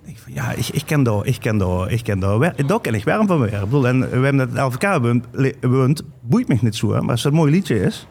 [0.05, 2.53] Ik van, Ja, ik, ik ken dat, ik ken dat, ik ken dat.
[2.67, 3.53] Daar ken ik warm van weer.
[3.53, 5.25] Ik bedoel, en we hebben net het LVK woont,
[5.61, 6.93] woont, boeit me niet zo.
[6.93, 7.01] Hè?
[7.01, 8.07] Maar als het een mooi liedje is,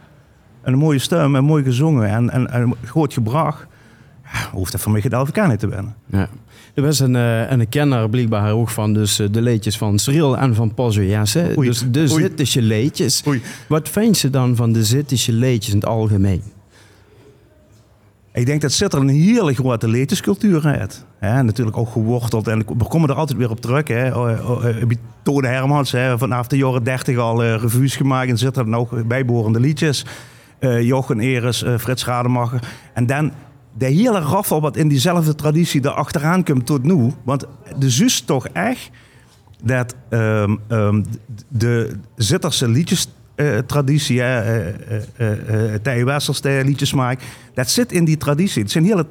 [0.63, 3.67] en een mooie stem, en mooi gezongen en, en, en groot gebracht,
[4.33, 5.95] ja, hoeft dat voor mij het LVK niet te winnen.
[6.07, 6.29] Ja.
[6.77, 10.39] Er was een, eh, een kenner blijkbaar ook van dus, eh, de leedjes van Cyril
[10.39, 10.73] en van.
[10.79, 11.67] Oei.
[11.67, 12.09] Dus de Oei.
[12.09, 13.23] Zittische leedjes.
[13.27, 13.43] Oei.
[13.69, 16.43] Wat vind je dan van de Zittische leedjes in het algemeen?
[18.33, 21.05] Ik denk dat Sitter een hele grote leedjescultuur heeft.
[21.19, 22.49] Hè, natuurlijk ook geworteld.
[22.49, 23.89] En we komen er altijd weer op terug.
[23.89, 24.15] Hè.
[24.15, 24.91] Oh, oh, eh,
[25.23, 28.31] Tone Hermans, hè, vanaf de jaren 30 al eh, revues gemaakt.
[28.31, 30.05] En zitten er ook bijbehorende liedjes.
[30.59, 32.61] Eh Jochen Eres, eh, Frits Rademacher.
[32.95, 33.33] En dan
[33.79, 37.13] de hele raffel wat in diezelfde traditie daar achteraan komt tot nu.
[37.23, 37.45] Want
[37.79, 38.91] de zus toch echt
[39.63, 41.03] dat ehm, ehm,
[41.49, 48.63] de Zitterse liedjes eh, traditie, hè, Wessels, die liedjes maakt, dat zit in die traditie.
[48.63, 49.07] Het zijn hele,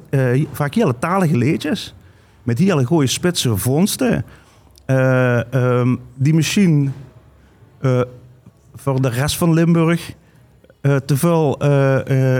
[0.52, 1.94] vaak hele talige liedjes,
[2.42, 4.24] met hele goede spitse vondsten,
[4.84, 6.92] eh, ehm, die misschien
[8.74, 10.12] voor de rest van Limburg
[10.80, 11.58] te veel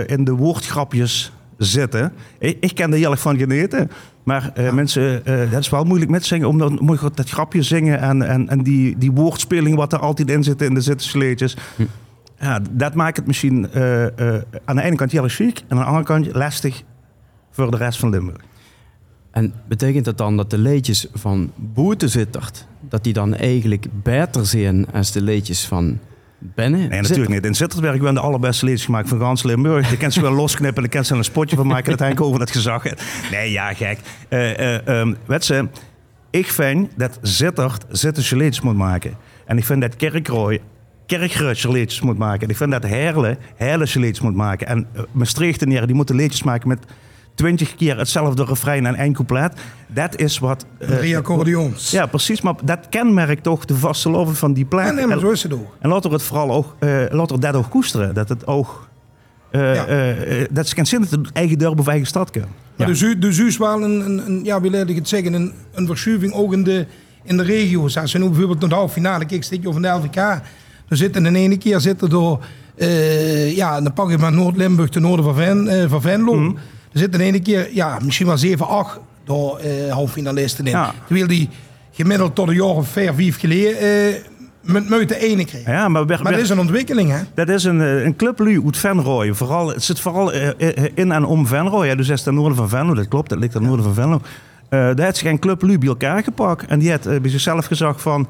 [0.05, 2.13] in de woordgrapjes zitten.
[2.39, 3.89] Ik, ik ken er heel erg van geneten.
[4.23, 6.47] Maar eh, mensen, eh, dat is wel moeilijk met zingen.
[6.47, 9.99] Om dan moet je dat grapje zingen en, en, en die, die woordspeling wat er
[9.99, 11.57] altijd in zit in de zittersleetjes.
[12.39, 14.05] Ja, dat maakt het misschien eh,
[14.65, 15.59] aan de ene kant heel erg chic.
[15.59, 16.83] En aan de andere kant lastig
[17.51, 18.41] voor de rest van Limburg.
[19.31, 24.91] En betekent dat dan dat de leedjes van Boetezittert, dat die dan eigenlijk beter zijn
[24.91, 25.99] als de leedjes van
[26.39, 26.77] Benne?
[26.77, 27.45] Nee, natuurlijk niet.
[27.45, 29.89] In Zittersberg werden de allerbeste liedjes gemaakt van gans Limburg.
[29.89, 31.89] Je kent ze wel losknippen, je kent ze een spotje van maken.
[31.89, 32.83] Dat Henk over dat gezag.
[33.31, 33.99] Nee, ja, gek.
[34.29, 35.67] Eh eh weet ze,
[36.29, 39.17] ik vind dat Zittert Zitterse liedjes moet maken.
[39.45, 40.59] En ik vind dat Kerkrooi
[41.07, 42.41] Kerkruidse liedjes moet maken.
[42.41, 44.67] En ik vind dat Herle Herlese liedjes moet maken.
[44.67, 46.79] En uh, Maastricht en die moeten liedjes maken met
[47.37, 49.53] twintig keer hetzelfde refrein en één couplet.
[49.87, 50.65] Dat is wat...
[50.77, 51.91] eh, Drie accordeons.
[51.91, 52.41] ja, precies.
[52.41, 54.85] Maar dat kenmerkt toch de vaste loven van die plek.
[54.85, 55.75] En, en zo is het ook.
[55.79, 58.13] En laten we het vooral ook, eh laten we dat ook koesteren.
[58.13, 58.87] Dat het ook
[59.51, 59.85] eh, Ja.
[60.51, 62.49] dat ze geen zin dat het eigen dorp of eigen stad kunnen.
[62.75, 65.53] Dus, u- dus u is wel een, een, een ja, laat ik het zeggen, een,
[65.73, 66.85] een verschuiving ook in de,
[67.23, 67.97] in de regio's.
[67.97, 70.15] Als je nu bijvoorbeeld naar de halve finale kijkt, zit je van de LVK.
[70.87, 72.45] Dan zitten in de ene keer zitten door,
[73.55, 76.33] ja, dan pak je maar Noord-Limburg ten noorden van, Ven, van Venlo.
[76.35, 76.55] Mhm.
[76.97, 80.71] Er zitten in ene keer, ja, misschien wel 7, 8 door eh halve finalisten in.
[80.71, 80.93] Ja.
[81.05, 81.49] Terwijl die
[81.91, 84.15] gemiddeld tot een jaar of vier, vijf geleden eh
[84.61, 85.65] met de ene kreeg.
[85.65, 87.19] Ja, maar, Maar dat is een ontwikkeling, hè?
[87.33, 89.33] Dat is een, eh, een club Lu uit Venrooy.
[89.33, 90.31] Vooral, het zit vooral
[90.93, 91.87] in en om Venrooy.
[91.87, 92.93] Ja, dus dat is ten noorden van Venlo.
[92.93, 94.21] Dat klopt, dat ligt ten noorden van Venlo.
[94.69, 96.65] Eh daar heeft zich een club Lu bij elkaar gepakt.
[96.65, 98.27] En die heeft bij zichzelf gezegd van...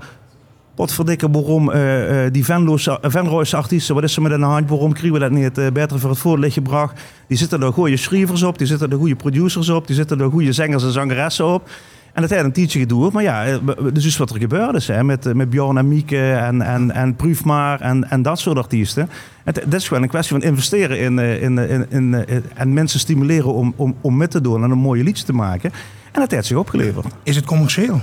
[0.78, 3.96] Potverdikke, waarom eh, eh, die Venlo's, Venrooyse artiesten...
[3.96, 4.70] Wat is er met een hand?
[4.70, 7.02] Waarom krijgen we dat niet eh, beter voor het voorlicht gebracht?
[7.28, 8.58] Die zitten er goede schrijvers op.
[8.58, 9.88] Die zitten er goede producers op.
[9.88, 11.70] Die zitten er goede zangers en zangeressen op.
[12.14, 13.12] En dat heeft een tijdje geduurd.
[13.12, 13.58] Maar ja, eh,
[13.94, 14.88] dus is wat er gebeurd is.
[14.88, 18.58] Hè, met, eh, met Bjorn en Mieke en, en, en Proefmaar en, en dat soort
[18.58, 19.10] artiesten.
[19.44, 22.74] Het, dat is gewoon een kwestie van investeren in, eh, in, in, in, eh, en
[22.74, 25.72] mensen stimuleren om, om, om mee te doen en een mooie liedje te maken.
[26.12, 27.06] En dat heeft zich opgeleverd.
[27.24, 28.02] Is het commercieel?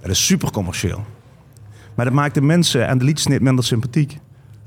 [0.00, 1.04] Dat is super commercieel.
[1.98, 4.18] Maar dat maakt de mensen en de liedjes niet minder sympathiek.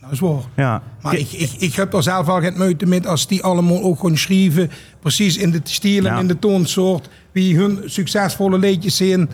[0.01, 0.41] Dat is waar.
[0.55, 0.81] Ja.
[1.01, 3.99] Maar ik, ik, ik heb er zelf al geen moeite met als die allemaal ook
[3.99, 4.71] gewoon schrijven.
[4.99, 6.19] Precies in de stijl en Ja.
[6.19, 7.09] in de toonsoort.
[7.31, 9.29] Wie hun succesvolle liedjes zijn.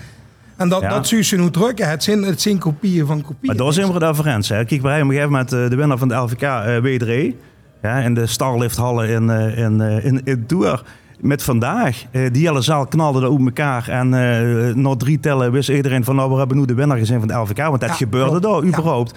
[0.57, 0.89] En dat, Ja.
[0.89, 1.89] dat zie je nu drukken.
[1.89, 3.37] Het zijn, het zijn kopieën van kopieën.
[3.41, 4.49] Maar daar zijn we eens.
[4.49, 4.65] hè.
[4.65, 7.35] Kijk, hebben op een gegeven moment eh, de winnaar van de LVK, eh W3,
[7.81, 10.83] ja, in de Starlifthallen in, eh, in, eh, in, in Tour.
[11.17, 13.87] Met vandaag, eh, die hele zaal knalde er over elkaar.
[13.89, 17.19] En eh na drie tellen wist iedereen van, nou, we hebben nu de winnaar gezien
[17.19, 17.57] van de LVK.
[17.57, 18.67] Want dat Ja, gebeurde daar Ja.
[18.67, 19.13] überhaupt.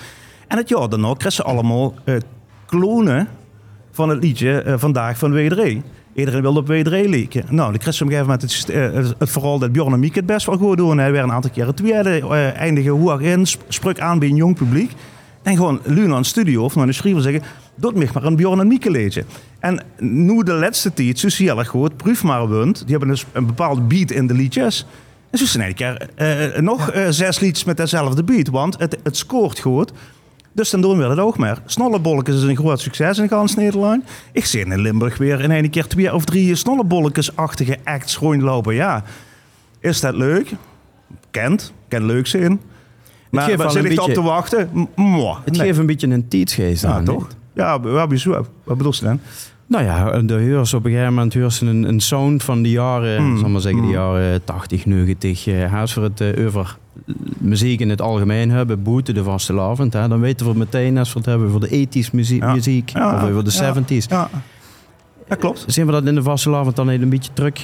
[0.49, 2.15] En het jaar daarna kregen ze allemaal eh,
[2.67, 3.29] klonen
[3.93, 5.83] van het liedje vandaag van W3.
[6.15, 7.45] Iedereen wilde op W3 leken.
[7.49, 8.39] Nou, dan kreeg ze op een gegeven
[8.71, 10.99] moment het, verhaal dat Bjorn en Mieke het best wel goed doen.
[10.99, 14.57] Hij weer een aantal keren tweede, eindigen hoe in, sp- sprak aan bij een jong
[14.57, 14.93] publiek.
[15.43, 17.43] En gewoon nu naar een studio of naar een schrijver zeggen,
[17.75, 19.25] doe mij maar een Bjorn en Mieke liedje.
[19.61, 22.49] En nu de laatste tijd, je heel goed, proef maar.
[22.49, 24.87] Die hebben dus een bepaalde beat in de liedjes.
[25.31, 29.17] En zo zijn keer eh, nog eh, zes liedjes met dezelfde beat, want het, het
[29.17, 29.93] scoort goed.
[30.53, 31.59] Dus dan doen we dat ook maar.
[31.67, 34.05] Snollebolletjes is een groot succes in gans Nederland.
[34.33, 38.75] Ik zie in Limburg weer in een keer twee of drie snollebolletjes-achtige acts rondlopen.
[38.75, 39.05] Ja,
[39.81, 40.53] is dat leuk?
[41.31, 42.61] Kent, kan leuk zijn.
[43.31, 44.89] Maar waar zit ik op te wachten?
[44.97, 45.67] Mwah, Het nee.
[45.67, 47.05] geeft een beetje een tijdsgeest Ja, aan.
[47.05, 47.29] toch?
[47.61, 47.81] Ja,
[48.65, 49.05] wat bedoel je?
[49.05, 49.21] Dan?
[49.67, 53.37] Nou ja, de huurs op een gegeven moment huurs een, een sound van de jaren,
[53.39, 53.97] zal ik maar zeggen, de Hmm.
[53.97, 55.47] jaren 80, 90.
[55.47, 56.77] eh, Als we het eh, over
[57.39, 61.19] muziek in het algemeen hebben, boete de vastelavond, hè, dan weten we meteen als we
[61.19, 62.53] het hebben over de 80s muziek, Ja.
[62.53, 63.75] muziek Ja, of over de ja.
[63.75, 64.07] 70s.
[64.09, 64.29] Ja,
[65.29, 65.65] ja klopt.
[65.67, 67.55] Zien we dat in de vastelavond dan een beetje terug?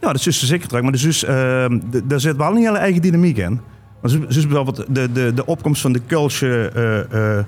[0.00, 0.82] Ja, dat is dus zeker terug.
[0.82, 3.60] Maar dus, dus, ehm, d- daar zit wel een hele eigen dynamiek in.
[4.02, 7.44] Dus, dus bijvoorbeeld de, de, de opkomst van de culture eh,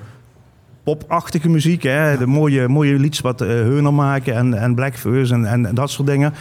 [0.85, 1.82] popachtige muziek.
[1.82, 2.18] Hè?
[2.18, 5.91] De mooie, mooie liedjes wat eh Heuner maken en, en Blackfurs en, en, en dat
[5.91, 6.35] soort dingen.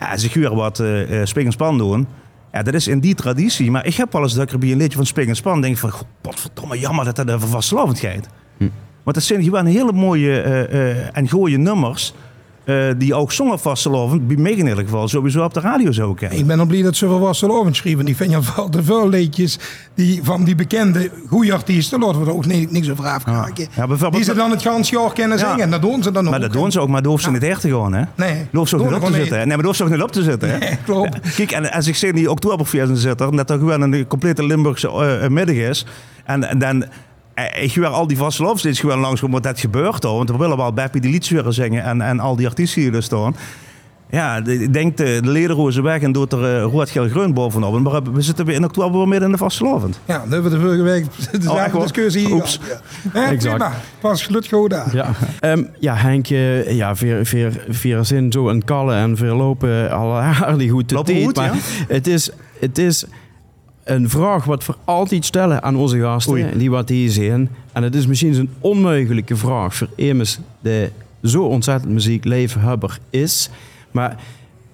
[0.00, 0.82] Ja, ze weer wat
[1.22, 2.06] Spik en Span doen.
[2.52, 3.70] Ja, dat is in die traditie.
[3.70, 5.60] Maar ik heb wel eens dat ik er bij een liedje van Spik en Span
[5.60, 5.90] denk van...
[6.22, 8.28] Godverdomme, jammer dat dat over vastelavond gaat.
[9.02, 10.40] Want dat zijn gewoon hele mooie
[11.12, 12.14] en gooie nummers...
[12.68, 16.14] eh, die ook zongen vastelavond, bij mij in ieder geval, sowieso op de radio zo
[16.14, 16.38] kijken.
[16.38, 18.04] Ik ben al blij dat ze voor Wasselovend schrijven.
[18.04, 19.58] Die vind je wel te veel liedjes
[19.94, 22.00] die, van die bekende goede artiesten.
[22.00, 23.66] Laten we er ook ni- niks over afkraken.
[23.76, 25.60] Ja, die ze dan het ganse jaar kennen zingen.
[25.60, 26.30] En dat doen ze dan ook.
[26.30, 28.02] Maar dat doen ze ook, maar daar hoeft ze niet echt te gaan, hè?
[28.14, 29.36] Nee, Daar ze ook niet op te zitten.
[29.36, 30.58] Nee, maar daar hoeft ze ook niet op te zitten, hè?
[30.58, 31.18] Nee, klopt.
[31.36, 35.28] Kijk, en als ik in die Oktoberfeest zitten, dat er gewoon een complete Limburgse eh,
[35.28, 35.86] middag is.
[36.24, 36.84] En, en dan...
[37.46, 40.16] eh, Ik ga al die vastelovensliedjes gewoon langs wat dat gebeurt al.
[40.16, 42.92] Want we willen wel Beppie die liedjes weer zingen en, en al die artiesten hier
[42.92, 43.36] dus staan.
[44.10, 47.34] Ja, de- ik denk de, de lederhozen weg en doet er uh, rood, geel, groen
[47.34, 47.80] bovenop.
[47.80, 50.00] Maar we zitten weer in oktober weer midden in de vastelovend.
[50.04, 52.60] Ja, dat hebben we de vorige week dezelfde Oh, discussie hier Oeps.
[53.12, 53.20] Ja.
[53.20, 53.56] Ja, Exact.
[53.56, 53.72] prima.
[54.00, 54.94] Pas gelukt gewoon daar.
[54.96, 55.10] Ja,
[55.40, 59.90] Ehm, ja Henk, eh, ja, veer, veer, veer zin zo een kallen en veer lopen
[59.90, 61.60] al aardig goed te Lopen goed, maar ja.
[61.88, 62.30] het is,
[62.60, 63.04] het is
[63.90, 66.58] een vraag wat we altijd stellen aan onze gasten, Oei.
[66.58, 67.48] die wat hier zien.
[67.72, 70.90] En het is misschien een onmogelijke vraag voor immers de
[71.22, 73.50] zo ontzettend muzieklevenhubber is.
[73.90, 74.16] Maar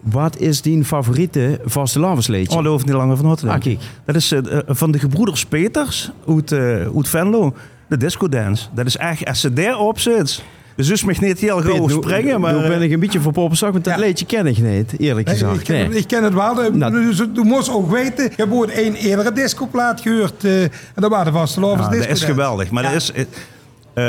[0.00, 2.56] wat is die favoriete vastelavondsleedje?
[2.56, 3.84] Oh, daar hoef ik niet langer van te Ah, denken.
[4.04, 6.60] Dat is eh, van de gebroeders Peters uit, eh
[6.96, 7.54] uit Venlo.
[7.88, 8.66] De disco dance.
[8.74, 10.42] Dat is echt, als ze daarop zit.
[10.77, 12.55] De zus mag niet heel gauw springen, maar...
[12.55, 14.01] Ben eh, ik een beetje voor poppenzak, want dat Ja.
[14.01, 15.59] leedje ken ik niet, eerlijk Nee, gezegd.
[15.59, 15.99] ik, ken, Nee.
[15.99, 16.70] ik ken het wel.
[16.72, 16.93] Nou.
[17.07, 20.45] Dus, je moest ook weten, je hebt ooit één eerdere discoplaat gehoord.
[20.45, 22.70] eh, en dat waren de disco dat is geweldig.
[22.70, 22.93] Maar Ja.
[22.93, 23.22] dat, is, eh,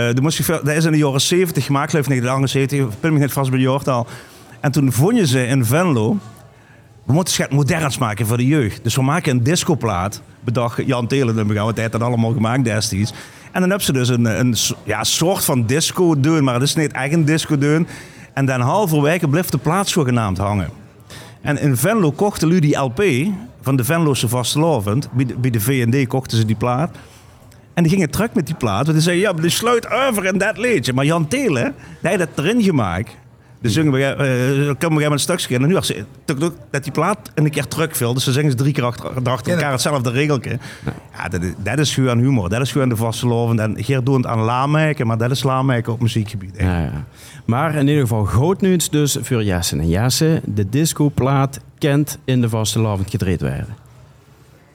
[0.09, 2.19] eh, dat, moest je, veel- dat is in de jaren 70 gemaakt, geloof ik, in
[2.21, 2.79] de jaren 70.
[2.79, 4.07] Ik ben me niet vast bij de jaartal.
[4.59, 6.17] En toen vonden ze in Venlo...
[7.05, 8.83] We moeten het moderns maken voor de jeugd.
[8.83, 10.21] Dus we maken een discoplaat.
[10.43, 13.13] Bedacht Jan Telen, we gaan het dat allemaal gemaakt destijds.
[13.55, 16.91] En dan hebben ze dus een, ja, soort van disco doen, maar het is niet
[16.91, 17.87] echt een disco doen.
[18.33, 20.69] En dan halverwege blijft de plaats zogenaamd hangen.
[21.41, 23.03] En in Venlo kochten jullie die LP
[23.61, 25.09] van de Venlose Vastelavond.
[25.37, 26.95] Bij de, V&D kochten ze die plaat.
[27.73, 28.85] En die gingen terug met die plaat.
[28.85, 30.93] Want die zeiden, ja, die sluit over in dat liedje.
[30.93, 33.17] Maar Jan Telen, die had dat erin gemaakt.
[33.61, 35.55] Dus zingen we, eh uh, komen we een stukje.
[35.55, 38.13] En nu was ze, tuk, tuk, dat die plaat een keer terugviel.
[38.13, 40.57] Dus ze zingen ze drie keer achter, achter elkaar hetzelfde regeltje.
[41.17, 42.49] Ja, dat, is- dat is gewoon humor.
[42.49, 43.59] Dat is gewoon de vastelovend.
[43.59, 46.55] En Geert doet het aan laamijken, maar dat is laamijken op muziekgebied.
[46.57, 47.05] Ja, ja.
[47.45, 50.41] Maar in ieder geval groot nieuws dus voor Jesse en Jesse.
[50.45, 53.75] De discoplaat kent in de vastelavond gedreed werden.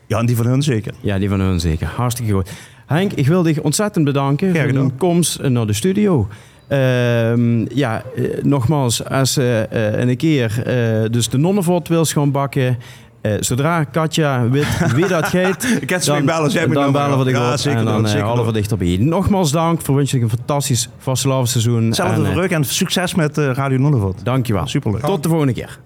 [0.06, 0.94] Ja, en die van hun zeker.
[1.00, 1.86] Ja, die van hun zeker.
[1.96, 2.50] Hartstikke goed.
[2.86, 6.28] Henk, ik wil dich ontzettend bedanken voor je komst naar de studio.
[6.70, 12.30] Ehm, ja, eh, nogmaals, als je eh, een keer eh, dus de nonnenvot wil gaan
[12.30, 12.78] bakken...
[13.20, 16.82] eh, zodra Katja weet wie dat geeft, Ik heb ze weer bellen, zij moet dan
[16.84, 18.60] nummer bellen we dich Ja, zeker en dan doen, eh, zeker halen we doen.
[18.60, 18.96] dichterbij.
[19.00, 21.86] Nogmaals dank, voor wens ik een fantastisch vastelavondseizoen.
[21.86, 24.24] Hetzelfde En, eh, voor Ruk en succes met eh, Radio Nonnevot.
[24.24, 24.66] Dankjewel.
[24.66, 25.00] Superleuk.
[25.02, 25.78] Tot de volgende keer.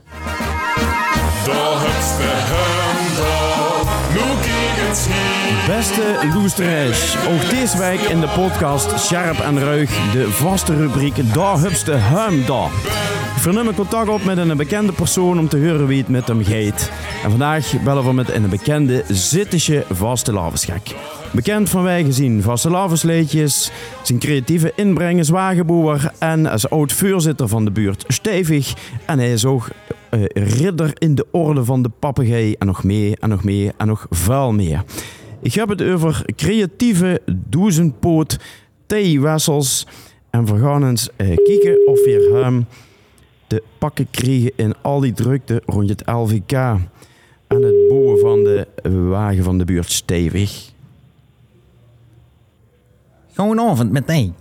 [1.44, 1.72] De
[5.66, 6.88] Beste loesterij,
[7.28, 12.46] ook deze week in de podcast Scherp en Ruig, de vaste rubriek Daar hupste hem
[12.46, 12.70] daar.
[13.68, 16.90] Ik contact op met een bekende persoon om te horen wie het met hem gaat.
[17.24, 20.94] En vandaag bellen we met een bekende Zittische vastelavensgek.
[21.32, 23.70] Bekend vanwege zijn vastelavensleedjes,
[24.02, 28.74] zijn creatieve inbreng als wagenboer en als oud-voorzitter van de buurt Stevig.
[29.06, 29.68] En hij is ook
[30.10, 33.86] eh, ridder in de orde van de papegaai en nog meer en nog meer en
[33.86, 34.84] nog veel meer.
[35.44, 38.38] Ik heb het over creatieve duizendpoot
[38.86, 39.86] theewessels.
[40.30, 42.66] En we gaan eens eh, kijken of we hem
[43.46, 46.52] te pakken krijgen in al die drukte rond het LVK.
[46.52, 48.66] En het bouwen van de
[49.08, 50.72] wagen van de buurt stevig.
[53.34, 54.32] Goedenavond met mij.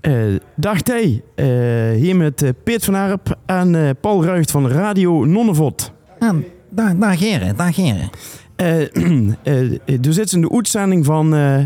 [0.00, 0.14] Eh,
[0.54, 1.46] dag T, Eh,
[1.90, 5.92] hier met Peet van Arp en Paul Ruigt van Radio Nonnevot.
[6.18, 6.36] Ah,
[6.68, 8.10] dag, dag heren, dag heren.
[8.58, 11.58] Er zit in de uitzending van, eh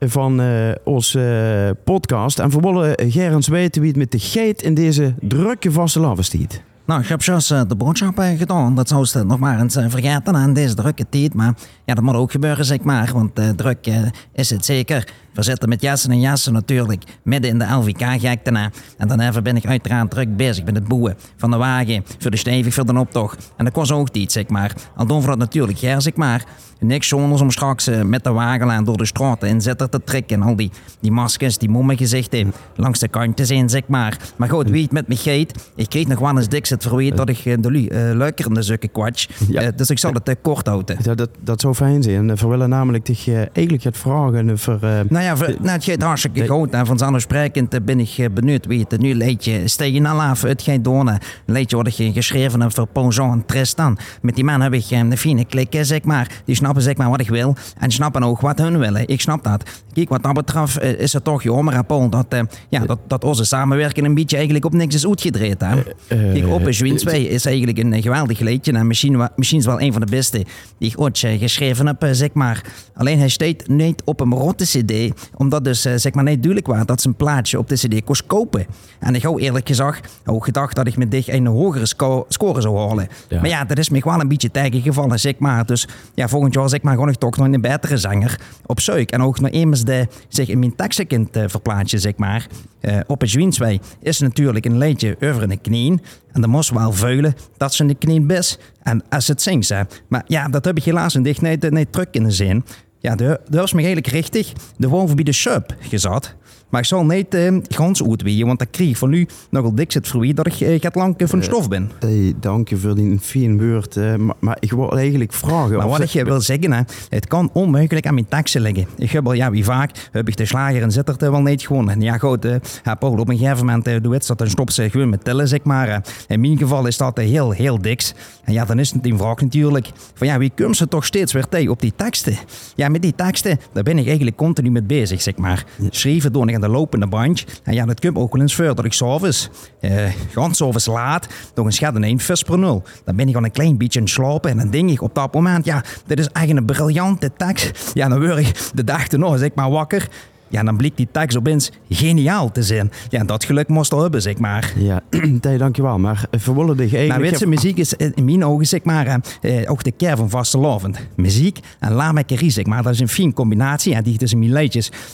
[0.00, 2.38] van eh onze eh, podcast.
[2.38, 6.22] En we willen Gerens weten wie het met de geit in deze drukke vaste lava
[6.22, 6.62] stiet.
[6.86, 8.74] Nou, ik heb juist de boodschap gedaan.
[8.74, 11.34] Dat zou ze nog maar eens vergeten aan deze drukke tijd.
[11.34, 11.54] Maar
[11.88, 13.10] ja, dat moet ook gebeuren, zeg maar.
[13.12, 15.08] Want eh, druk eh, is het zeker.
[15.32, 18.70] We zitten met jassen en jassen natuurlijk midden in de LVK-gekte na.
[18.96, 22.04] En dan even ben ik uiteraard druk bezig met het boeien van de wagen.
[22.18, 23.52] Voor de stevig, voor de optocht.
[23.56, 24.72] En dat kost ook iets, zeg maar.
[24.96, 26.44] Al doen we dat natuurlijk, ja, zeg maar.
[26.80, 30.40] Niks zonder om straks eh, met de wagenlaan door de straten in zitten te trekken.
[30.42, 30.70] En al die,
[31.00, 34.16] die maskers, die mommengezichten langs de kantjes in, zeg maar.
[34.36, 37.16] Maar goed, wie het met me geet, ik kreeg nog wel eens dik het verweet
[37.16, 39.28] dat ik de lu- luikerende zukken kwatsch.
[39.48, 39.70] Ja.
[39.70, 40.96] Dus ik zal het kort houden.
[41.02, 42.36] Dat, dat, dat zou fijn zijn.
[42.36, 44.78] We willen namelijk dich eh, eigenlijk het vragen voor...
[44.82, 46.70] eh, Nou ja, voor- nou, het gaat hartstikke goed.
[46.70, 50.84] En vanzelfsprekend eh, ben ik eh, benieuwd wie het nu leedje stegen af uit gaat
[50.84, 51.06] doen.
[51.08, 53.98] Een leedje eh, geschreven voor Ponzon en Tristan.
[54.22, 56.30] Met die man heb ik een fine klik, zeg maar.
[56.44, 57.56] Die snappen zeg maar wat ik wil.
[57.78, 59.08] En snappen ook wat hun willen.
[59.08, 59.62] Ik snap dat.
[59.92, 62.26] Kijk, wat dat betreft is het toch jammer, Paul, dat,
[62.68, 65.60] ja, dat, dat onze samenwerking een beetje eigenlijk op niks is uitgedreed.
[65.60, 65.76] Hè?
[66.08, 68.72] Kijk, op Zwinswij is eigenlijk een geweldig liedje.
[68.72, 70.44] En misschien, is wel een van de beste
[70.78, 72.62] die ik ooit eh, geschreven heb, eh, zeg maar.
[72.94, 76.66] Alleen hij staat niet op een rotte cd, omdat dus eh, zeg maar niet duidelijk
[76.66, 78.66] was dat zijn plaatje op de cd kost kopen.
[78.98, 82.60] En ik had eerlijk gezegd ook gedacht dat ik met dich een hogere sco- score
[82.60, 83.08] zou halen.
[83.28, 83.40] Ja.
[83.40, 85.66] Maar ja, dat is me wel een beetje tegengevallen, zeg maar.
[85.66, 89.10] Dus ja, volgend jaar zeg maar gewoon ik toch nog een betere zanger op zoek.
[89.10, 92.46] En ook nog eenmaals de, zeg, in mijn tekstkind uh, verplaatje, zeg maar.
[92.80, 96.00] Eh, op het Zwienswij is natuurlijk een liedje over een knieën.
[96.32, 98.58] En dan moest wel vuilen dat ze een knieën best.
[98.82, 99.72] En als het zingt.
[100.08, 102.64] Maar ja, dat heb ik helaas in dicht niet, niet terug kunnen zien.
[102.98, 106.36] Ja, dat dat was me eigenlijk richtig de wolf bij de sub gezet.
[106.68, 109.92] Maar ik zal niet eh gans uitweeën, want dat kreeg ik van nu nogal dik
[109.92, 111.90] zit wie dat ik eh, gaat lang eh, van de stof ben.
[111.98, 113.96] hey, dank je voor die fijne woord.
[113.96, 115.76] eh, maar, maar ik wil eigenlijk vragen...
[115.76, 118.86] Maar wat ik je wil zeggen, hè, het kan onmogelijk aan mijn taxen liggen.
[118.96, 121.66] Ik heb al, ja, wie vaak, heb ik de slager en zit er wel niet
[121.66, 121.90] gewoon.
[121.90, 122.54] En ja, goed, eh,
[122.84, 125.24] ja, Paul, op een gegeven moment eh, doe het dat en stop ze gewoon met
[125.24, 125.88] tellen, zeg maar.
[125.88, 125.96] eh.
[126.28, 128.14] In mijn geval is dat eh, heel, heel diks.
[128.44, 131.32] En ja, dan is het die vraag natuurlijk, van ja, wie komt ze toch steeds
[131.32, 132.36] weer tegen op die teksten?
[132.74, 135.64] Ja, met die teksten, daar ben ik eigenlijk continu mee bezig, zeg maar.
[135.90, 137.44] Schrijven door ik de lopende band.
[137.62, 139.50] En ja, dat komt ook wel eens dat ik s'avonds,
[139.80, 142.82] eh, s'avonds laat, nog een schat in één vis per nul.
[143.04, 145.14] Dan ben ik al een klein beetje aan het slapen en dan denk ik op
[145.14, 147.90] dat moment, ja, dit is echt een briljante tekst.
[147.94, 150.08] Ja, dan word ik de dag erna, zeg maar, wakker.
[150.48, 152.90] Ja, dan blijkt die tekst opeens geniaal te zijn.
[153.08, 154.72] Ja, dat geluk moest al hebben, zeg maar.
[154.76, 155.00] Ja,
[155.58, 155.98] dankjewel.
[155.98, 157.20] Maar dich Nou, eigenlijk...
[157.20, 160.30] weet je, muziek is in mijn ogen, zeg maar, eh, eh, ook de kern van
[160.30, 160.98] vastelavond.
[161.16, 163.94] Muziek en laamekkerie, zeg maar, dat is een fijn combinatie.
[163.94, 164.68] En die tussen mijn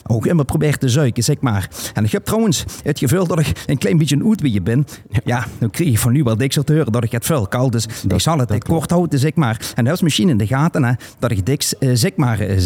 [0.06, 1.68] ook immer probeer te zuiken, zeg maar.
[1.94, 4.86] En ik heb trouwens het gevoel dat ik een klein beetje een oetwieje ben.
[5.24, 7.72] Ja, dan kreeg ik van nu wel dik te horen dat ik het veel koud,
[7.72, 9.72] dus ik zal het eh, kort houden, zeg maar.
[9.74, 12.58] En dat is misschien in de gaten, hè, dat ik dik, eh, zeg maar, eh,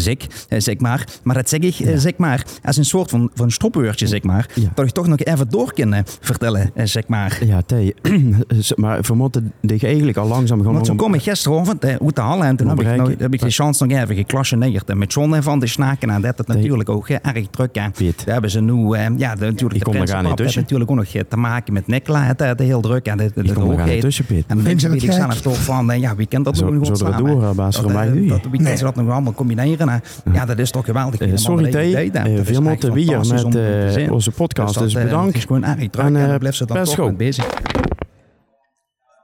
[0.49, 1.07] eh, zeg maar.
[1.23, 4.45] Maar dat zeg ik, eh, zeg maar, als een soort van, van stopwoordje, zeg maar.
[4.73, 7.39] Dat ik toch nog even door kan eh, vertellen, eh, zeg maar.
[7.45, 7.93] Ja, Thij,
[8.75, 10.73] maar we moeten dich eigenlijk al langzaam gewoon...
[10.73, 13.33] Want zo kom ik gisteravond eh, uit de hal en toen heb ik, nog, heb
[13.33, 14.89] ik de chance nog even geklasjeneerd.
[14.89, 17.91] En met John van de snaken en dat het natuurlijk ook eh, erg druk aan.
[17.97, 20.61] Daar hebben ze nu, eh, ja, de, natuurlijk, de komt er tussen.
[20.61, 23.31] natuurlijk ook nog eh, te maken met Nicola, het, eh, de heel druk en de,
[23.35, 24.43] de, de er tussen, Piet.
[24.47, 26.97] En je weet ik zelf toch van, eh, ja, wie kent dat Zo- nog goed
[26.97, 27.17] samen?
[27.25, 28.25] door, eh, baas Dat, eh, je.
[28.27, 30.01] dat- Wie ze dat nog allemaal combineren?
[30.33, 31.19] Ja, dat is toch geweldig.
[31.19, 32.11] Eh, sorry, ik Thij.
[32.53, 32.71] Deed, hè.
[32.71, 33.51] Eh, Dat is veel echt moeten we hier fantastisch met
[33.95, 34.73] te eh, onze podcast.
[34.73, 35.27] dat, Dus eh, bedankt.
[35.27, 37.45] Het is gewoon druk En, en, eh, dan blijft ze dan best toch bezig.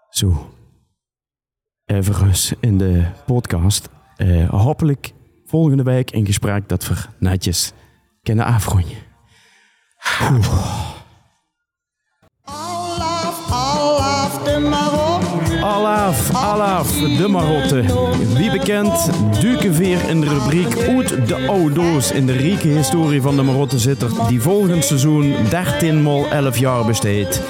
[0.09, 0.49] Zo.
[1.85, 3.89] Even rust in de podcast.
[4.47, 5.13] Hopelijk
[5.45, 7.73] volgende week een gesprek dat we netjes
[8.23, 8.97] kunnen afronden.
[16.33, 17.81] Alaf, de Marotte.
[18.37, 19.09] Wie bekend,
[19.41, 24.27] Dukenveer in de rubriek Uit de Oudoos in de rieke historie van de Marotte zitter
[24.27, 27.41] die volgend seizoen 13 mal 11 jaar besteedt.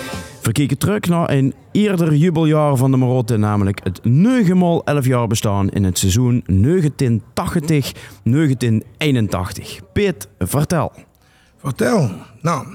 [0.41, 5.05] We kijken terug naar een eerder jubeljaar van de Marotte, namelijk het 9 mal 11
[5.05, 6.47] jaar bestaan in het seizoen 1980-1981.
[9.93, 10.91] Piet, vertel.
[11.57, 12.09] Vertel.
[12.41, 12.65] Nou,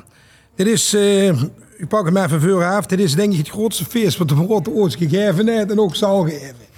[0.54, 1.42] dit is, eh,
[1.80, 2.86] ik pak hem even voor af.
[2.86, 5.96] Dit is denk ik het grootste feest wat de Marotte ooit gegeven heeft en ook
[5.96, 6.68] zal geven.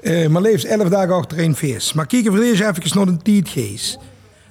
[0.00, 1.94] Eh, maar leeft 11 dagen achter een feest.
[1.94, 3.98] Maar kijken we eerst even naar de Tietgeest.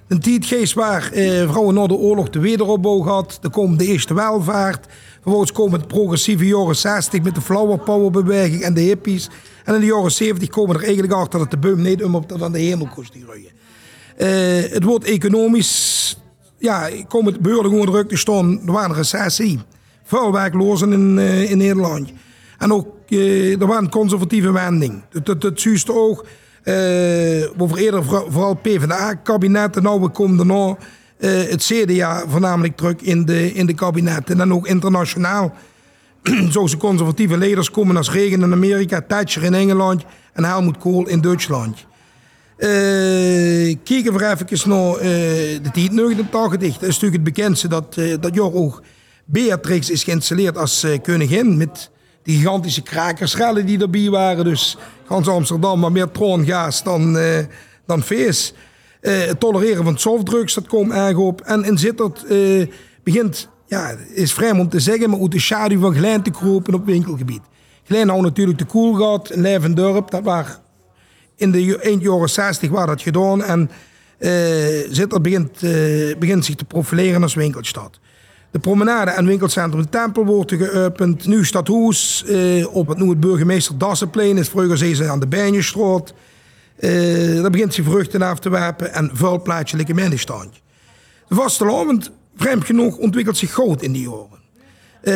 [0.07, 3.37] De Tietgeest waar eh, vrouwen na de oorlog de wederopbouw gehad.
[3.41, 4.85] Dan komt de eerste welvaart.
[5.21, 9.29] Vervolgens komen het progressieve jaren 60 met de flower power beweging en de hippies.
[9.63, 12.41] En in de jaren 70 komen er eigenlijk achter dat de boom niet om op
[12.41, 13.51] aan de hemel kost die groeien.
[14.17, 16.17] Eh, het wordt economisch,
[16.57, 18.61] ja, komen het beurden gewoon druk te staan.
[18.65, 19.59] Er waren een recessie.
[20.07, 22.11] Veel werklozen in, eh, in Nederland.
[22.57, 25.03] En ook, eh, er was een conservatieve wending.
[25.11, 26.23] Het, het, het oog,
[26.63, 26.75] eh
[27.57, 29.75] over eerder voor- vooral PvdA-kabinet.
[29.75, 30.37] En nou we komen
[31.17, 34.29] eh, het CDA voornamelijk terug in de, in de kabinet.
[34.29, 35.53] En dan ook internationaal.
[36.49, 40.03] Zoals conservatieve leiders komen als Reagan in Amerika, Thatcher in Engeland
[40.33, 41.85] en Helmut Kohl in Duitsland.
[42.57, 42.67] Eh
[43.83, 44.99] kijken we even naar eh,
[45.63, 46.73] de tijd 89.
[46.73, 48.81] Dat is natuurlijk het bekendste dat, eh, dat ook
[49.29, 51.57] Beatrix is geïnstalleerd als eh, koningin.
[51.57, 51.89] Met
[52.23, 54.43] die gigantische krakersrellen die erbij waren.
[54.43, 57.45] Dus gans Amsterdam, maar meer troongaas dan, eh,
[57.85, 58.53] dan feest.
[59.01, 61.41] Eh, het tolereren van softdrugs, dat komt erg op.
[61.41, 62.25] En in Zittert
[63.03, 66.73] begint, ja, is vreemd om te zeggen, maar uit de schaduw van Glijn te kropen
[66.73, 67.41] op winkelgebied.
[67.83, 70.55] Glijn had natuurlijk de koel gehad, Levendorp, dat waren
[71.35, 73.43] in de eind jaren 60 waar dat gedaan.
[73.43, 73.69] En
[74.17, 75.59] eh Zittert begint,
[76.19, 77.99] begint zich te profileren als winkelstad.
[78.51, 81.27] De promenade en winkelcentrum de Tempel wordt geopend.
[81.27, 84.49] Nu Stadhoes, eh op het, het burgemeester Dassenplein is.
[84.49, 86.13] Vroeger ze aan de Bijnjesstraat.
[86.75, 90.49] Eh daar begint ze vruchten af te werpen en vuil plaatselijke middenstand.
[91.27, 94.45] De vastelavond, vreemd genoeg, ontwikkelt zich groot in die jaren.
[95.01, 95.13] Eh,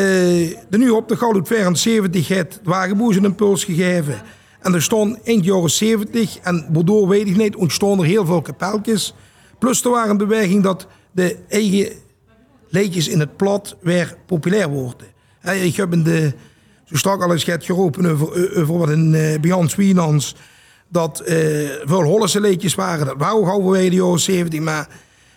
[0.70, 4.22] de nu op de Gouden 74 heeft Wagenboes een impuls gegeven.
[4.60, 8.42] En er stond eind jaren 70, en waardoor weet ik niet, ontstonden er heel veel
[8.42, 9.14] kapeltjes.
[9.60, 11.92] Plus er waren beweging dat de eigen
[12.72, 15.08] liedjes in het plat weer populair worden.
[15.42, 16.34] Eh, Ik heb in de,
[16.86, 20.36] zo strak al eens het geroepen over, over wat in uh, Beyond Wienans,
[20.88, 21.36] dat eh,
[21.84, 23.06] veel Hollandse liedjes waren.
[23.06, 24.88] Dat wou gauw in de jaren 70, maar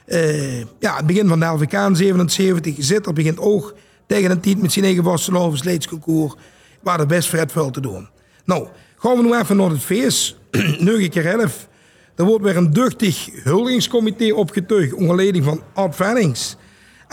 [0.05, 3.74] eh, ja, het begin van de LVK in 77 zit er begint ook
[4.07, 6.35] tegen een tijd met zijn eigen vastelavonds leidsconcours,
[6.80, 8.09] waar er best vet veel te doen.
[8.45, 8.66] Nou,
[8.97, 10.37] gaan we nu even naar het feest.
[10.78, 11.68] 9 keer 11.
[12.16, 16.57] Er wordt weer een duchtig huldigingscomité opgetuigd onder leiding van Art Vennings.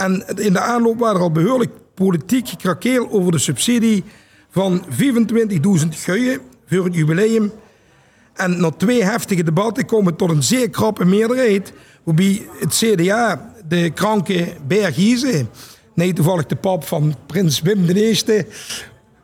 [0.02, 4.04] En in de aanloop waren er al behoorlijk politiek gekrakeel over de subsidie
[4.50, 7.52] van 25.000 guien voor het jubileum.
[8.34, 11.74] En na twee heftige debatten komen tot een zeer krappe meerderheid.
[12.04, 15.46] Waarbij het CDA de kranke Berghieze,
[15.94, 18.20] nee toevallig de pap van prins Wim I,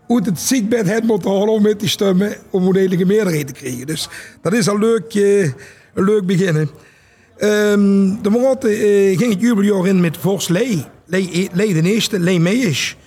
[0.08, 3.88] uit het ziekbed het moeten halen om mee te stemmen om een meerderheid te krijgen.
[3.88, 4.10] Dus
[4.42, 5.44] dat is al leuk, eh,
[5.94, 6.70] een leuk beginnen.
[7.38, 10.86] Ehm, de Marotte eh, ging het jubeljaar in met Vos Lei.
[11.06, 12.98] Lei, Lei de eerste, Lei Meijers.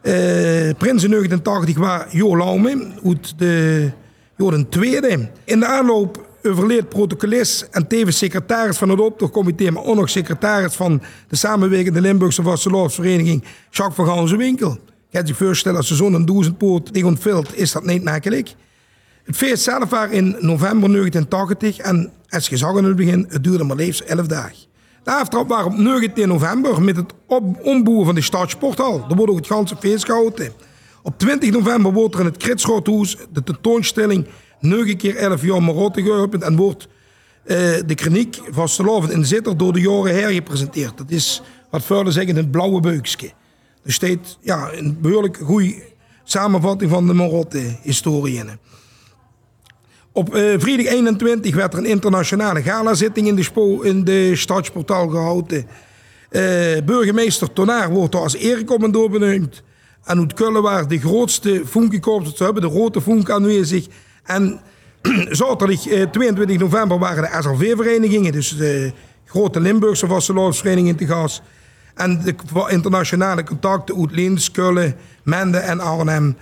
[0.00, 3.90] Eh Prins in 89 was Jo Laume uit de,
[4.36, 5.30] jo de tweede.
[5.44, 10.74] In de aanloop overleed protocolist en tevens secretaris van het optochtcomité, maar ook nog secretaris
[10.74, 14.78] van de samenwerkende Limburgse Vastelovensvereniging, Jacques van Ganzenwinkel.
[15.08, 18.54] Je kan zich voorstellen, als ze zo'n duizendpoot tegen ontvult, is dat niet makkelijk.
[19.28, 23.44] Het feest zelf was in november 1980 en als je zag in het begin, het
[23.44, 24.56] duurde maar liefst 11 dagen.
[25.02, 27.12] De aftrap was op 19 november met het
[27.62, 28.98] omboeren van de Stadsporthal.
[29.08, 30.52] Daar wordt ook het ganse feest gehouden.
[31.02, 34.26] Op 20 november wordt er in het Kritschoothuis de tentoonstelling
[34.60, 36.88] 9 keer 11 jaar Marotte geopend en wordt
[37.44, 37.56] eh,
[37.86, 40.98] de kliniek van Steloven in Zitter door de jaren hergepresenteerd.
[40.98, 43.30] Dat is wat verder zeggen het blauwe buikje.
[43.84, 45.82] Er staat ja, een behoorlijk goede
[46.24, 48.58] samenvatting van de Marotte-historie in.
[50.12, 55.66] Op eh, vrijdag 21 werd er een internationale galazitting in de, in de Stadsportaal gehouden.
[56.30, 56.42] Eh,
[56.84, 59.62] burgemeester Tonaar wordt er als erecommandeur benoemd.
[60.04, 63.86] En uit Kullen waren de grootste funkykorps te hebben, de Rode Funk aanwezig.
[64.24, 64.60] En
[65.30, 68.92] zaterdag eh, 22 november waren de SLV-verenigingen, dus de
[69.24, 71.42] grote Limburgse vastelovensvereniging te gast.
[71.94, 72.34] En de
[72.68, 76.36] internationale contacten uit Leens, Kullen, Mende en Arnhem.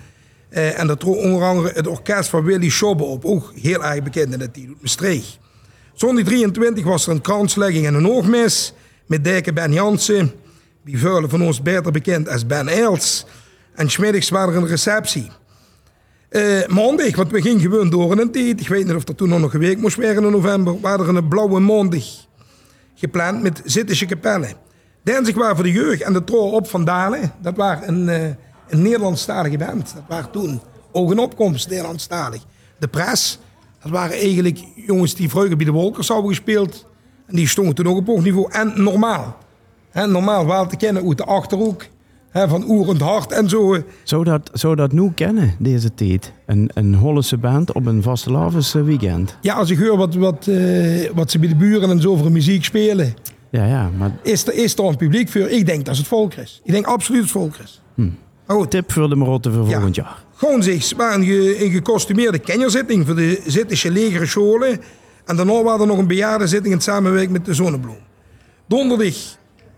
[0.57, 4.03] Eh, en dat trok onder andere het orkest van Willy Schobbe op, ook heel erg
[4.03, 5.39] bekend in het uit Maastricht.
[5.95, 8.73] Zondag 23 was er een kranslegging en een oogmis
[9.07, 10.33] met Dijke Ben Jansen,
[10.85, 13.27] die velen van ons beter bekend als Ben Els.
[13.75, 15.31] En smiddags was er een receptie.
[16.29, 18.61] Eh, maandag, want we gingen gewoon door in een tijd.
[18.61, 20.81] Ik weet niet of er toen nog een week moest werken in november.
[20.81, 22.05] waren er een blauwe maandag
[22.95, 24.53] gepland met Zittische kapellen.
[25.03, 27.33] Dinsdag waren voor de jeugd en de trouw op van Dalen.
[27.43, 28.31] Dat waren een, eh,
[28.69, 29.95] een Nederlandstalige band.
[29.95, 30.61] Dat waren toen
[30.93, 32.43] ook een opkomst, Nederlandstalig.
[32.79, 33.39] De Pres,
[33.83, 36.87] dat waren eigenlijk jongens die vroeger bij de Wolkers hadden gespeeld.
[37.27, 38.53] En die stonden toen ook op hoog niveau.
[38.53, 39.37] En normaal.
[39.91, 41.87] Hè, normaal wel te kennen uit de Achterhoek.
[42.45, 43.83] Van Oerend Hart en zo.
[44.03, 46.33] Zou dat, zou dat nu kennen, deze tijd?
[46.47, 49.37] Een, een Hollandse band op een vastelavens eh, weekend.
[49.41, 52.33] Ja, als ik hoor wat, wat, eh, wat ze bij de buren en zo voor
[52.33, 53.15] muziek spelen.
[53.51, 55.49] Ja, ja, maar Is er, is er een publiek voor?
[55.49, 56.61] Ik denk dat het volk is.
[56.65, 57.83] Ik denk absoluut het volk is.
[57.95, 58.07] Maar
[58.47, 60.25] goed, tip voor de Marotte voor volgend jaar.
[60.35, 64.81] gewoon zich waren ge, een gekostumeerde kenjerzitting voor de Zittische legere scholen.
[65.25, 67.99] En daarna was er nog een bejaardenzitting in samenwerking met de Zonnebloem.
[68.67, 69.15] Donderdag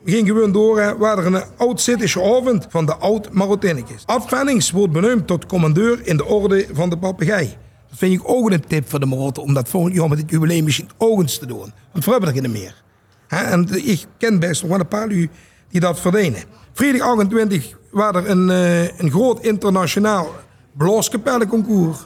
[0.05, 4.03] ging gewoon door, hè, waar er een oud-Zittische avond van de oud-Marottinnekes.
[4.07, 7.57] Ad Vennings wordt benoemd tot commandeur in de orde van de papegaai.
[7.89, 10.31] Dat vind ik ook een tip voor de Marotten om dat volgend jaar met het
[10.31, 11.73] jubileum misschien ook eens te doen.
[11.93, 12.83] Want we hebben er geen meer.
[13.27, 15.31] Hè, en ik ken best nog wel een paar u
[15.69, 16.43] die dat verdienen.
[16.73, 20.34] Vrijdag 28 was er een, eh, een groot internationaal
[20.72, 21.99] blaaskapellenconcours.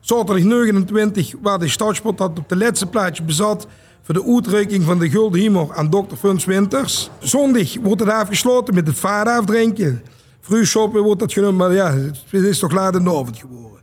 [0.00, 3.66] Zaterdag 29 waar de Stadsport dat op de laatste plaatje bezat
[4.02, 6.14] voor de uitreiking van de Gulden Hiemer aan Dr.
[6.18, 7.10] Funs Winters.
[7.18, 10.02] Zondag wordt het afgesloten met het vaderafdrinken.
[10.40, 13.80] Vroeg shoppen wordt dat genoemd, maar ja, het is toch laat in de avond geworden.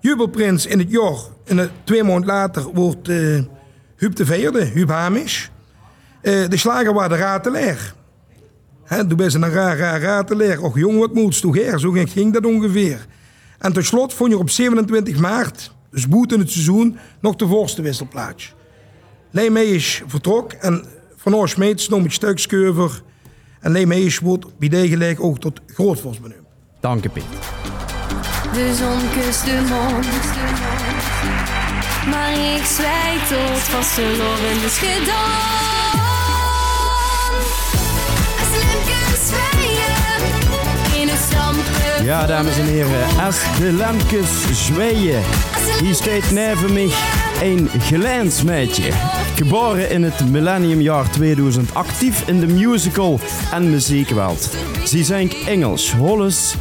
[0.00, 3.38] Jubelprins in het jaar, en het, twee maanden later, wordt eh
[3.96, 5.46] Huub de Veerde, Huub Hamish.
[6.20, 7.94] Eh, de slager was de ratelaar.
[8.86, 10.58] Hè, toen ben ze een raar, raar ratelaar.
[10.58, 11.80] Och jong, wat moet toch her?
[11.80, 13.06] Zo ging, ging dat ongeveer.
[13.58, 17.46] En tot slot vond je op 27 maart, dus boet in het seizoen, nog de
[17.46, 18.54] voorste wisselplaats.
[19.30, 20.84] Leemeijers vertrok en
[21.16, 23.02] Van Oorsmeets nam het stukskeuver.
[23.60, 26.40] En Leemeijers wordt bij deze gelijk ook tot grootvorst benoemd.
[26.80, 27.24] Dank je, Piet.
[28.52, 30.06] De zon kust de mond.
[32.10, 35.55] Maar ik zwijg tot vastelovend is gedaan.
[42.02, 45.22] Ja, dames en heren, als de lampjes zweeën,
[45.82, 46.88] hier staat neven mij
[47.42, 48.92] een gelijnsmeidje.
[49.34, 53.20] Geboren in het millenniumjaar 2000, actief in de musical
[53.52, 54.50] en muziekwereld.
[54.84, 56.54] Ze zingt Engels, Hollands,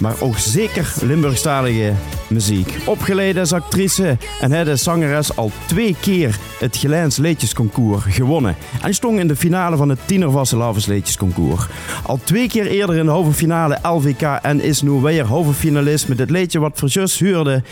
[0.00, 1.92] maar ook zeker Limburgstalige
[2.28, 2.76] muziek.
[2.84, 8.56] Opgeleid als actrice en hij de zangeres al twee keer het Gelijns Leedjesconcours gewonnen.
[8.82, 11.66] En stond in de finale van het Tiener Vastelavens Leedjesconcours.
[12.02, 16.08] Al twee keer eerder in de halve finale LVK en is nu weer halve finalist
[16.08, 17.62] met het leedje wat voor zus huurde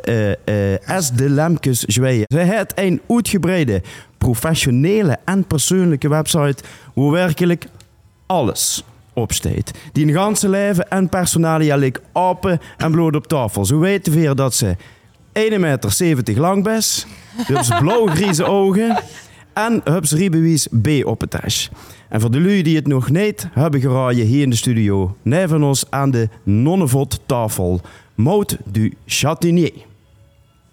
[0.00, 2.24] eh, as de Lemkes Zweeën.
[2.26, 3.82] Zij heeft een uitgebreide,
[4.18, 6.62] professionele en persoonlijke website
[6.94, 7.66] waar werkelijk
[8.26, 8.84] alles
[9.14, 9.70] op staat.
[9.92, 13.64] Die een ganse leven en personalia ligt open en bloot op tafel.
[13.64, 14.76] Zo weten we weer dat ze
[15.32, 17.06] 1,70 meter lang is,
[17.46, 19.02] dus blauw-grieze ogen
[19.52, 21.70] en hups riebewies B op het tas.
[22.08, 25.62] En voor de lui die het nog niet hebben geraaien hier in de studio, neven
[25.62, 27.80] ons aan de nonnevot tafel,
[28.14, 29.72] Maud du Chatinier.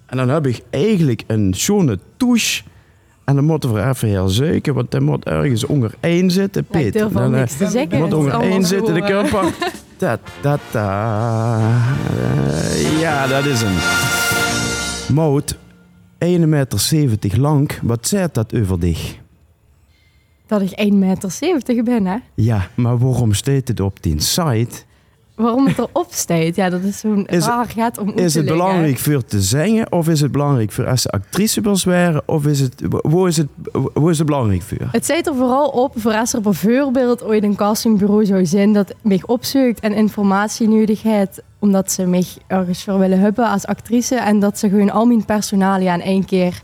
[0.06, 2.64] En dan heb ik eigenlijk een schone touche.
[3.24, 6.78] En dan moeten we even heel zeker, want hij moet ergens onder één zitten, Ja,
[6.80, 6.94] ik Piet.
[6.94, 8.00] durf al Dan, eh, niks te zeggen.
[8.00, 9.08] Moet onder één zitten, de eh.
[9.08, 9.44] körper.
[9.98, 11.60] Da, da, da.
[12.18, 15.16] Eh, ja, dat is hem.
[15.16, 15.58] Maud,
[16.18, 17.72] 1,70 meter lang.
[17.82, 19.20] Wat zegt dat over dich?
[20.48, 22.18] Dat ik 1,70 meter ben, hè?
[22.36, 24.84] Ja, maar waarom staat het op die site?
[25.42, 29.26] Waarom het erop staat, ja, dat is zo'n raar gaat om Is het belangrijk voor
[29.26, 32.22] te zingen of is het belangrijk voor als actrice wil zweren?
[32.26, 33.48] Of is het, waar is het,
[33.94, 34.88] waar is het belangrijk voor?
[34.92, 38.94] Het staat er vooral op voor als er bijvoorbeeld ooit een castingbureau zou zijn dat
[39.02, 44.16] mij opzoekt en informatie nodig heeft, omdat ze mij ergens voor willen hebben als actrice
[44.16, 46.62] en dat ze gewoon al mijn personalia in één keer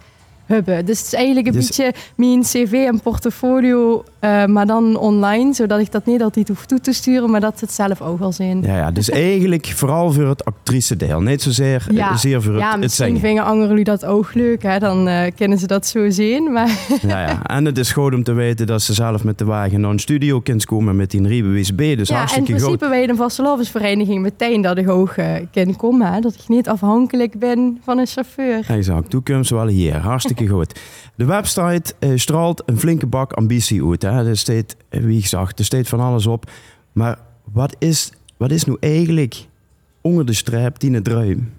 [0.47, 0.85] hebben.
[0.85, 5.53] Dus het is eigenlijk een Dus- beetje mijn cv en portfolio, eh, maar dan online,
[5.53, 8.19] zodat ik dat niet altijd hoef toe te sturen, maar dat ze het zelf ook
[8.19, 8.61] wel zien.
[8.61, 11.21] Ja, ja, dus eigenlijk vooral voor het actrice deel.
[11.21, 13.43] Niet zozeer eh, zeer voor het, ja, het misschien zingen.
[13.45, 14.79] vinden jullie dat ook leuk, hè?
[14.79, 16.51] dan eh kunnen ze dat zo zien.
[16.51, 16.69] Maar
[17.07, 17.43] Ja, ja.
[17.43, 19.99] En het is goed om te weten dat ze zelf met de wagen naar een
[19.99, 21.77] studio kunt komen met die Rijbewijs B.
[21.77, 22.61] Dus ja, in hartstikke goed.
[22.61, 26.13] principe bij een vastelovensvereniging meteen dat ik eh, kan komen.
[26.13, 26.19] Hè?
[26.19, 28.63] Dat ik niet afhankelijk ben van een chauffeur.
[28.67, 29.97] Exact, toekomst wel hier.
[29.97, 30.79] Hartstikke goed.
[31.15, 34.01] De website eh, straalt een flinke bak ambitie uit.
[34.01, 34.29] Hè.
[34.29, 36.51] Er staat, eh, wie gezegd, er staat van alles op.
[36.91, 37.19] Maar
[37.53, 39.45] wat is, wat is nu eigenlijk
[40.01, 41.53] onder de streep die druim?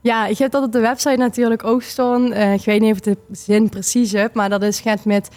[0.00, 2.32] Ja, ik heb dat op de website natuurlijk ook staan.
[2.32, 5.28] Eh, ik weet niet of de zin precies heb, maar dat is gaat met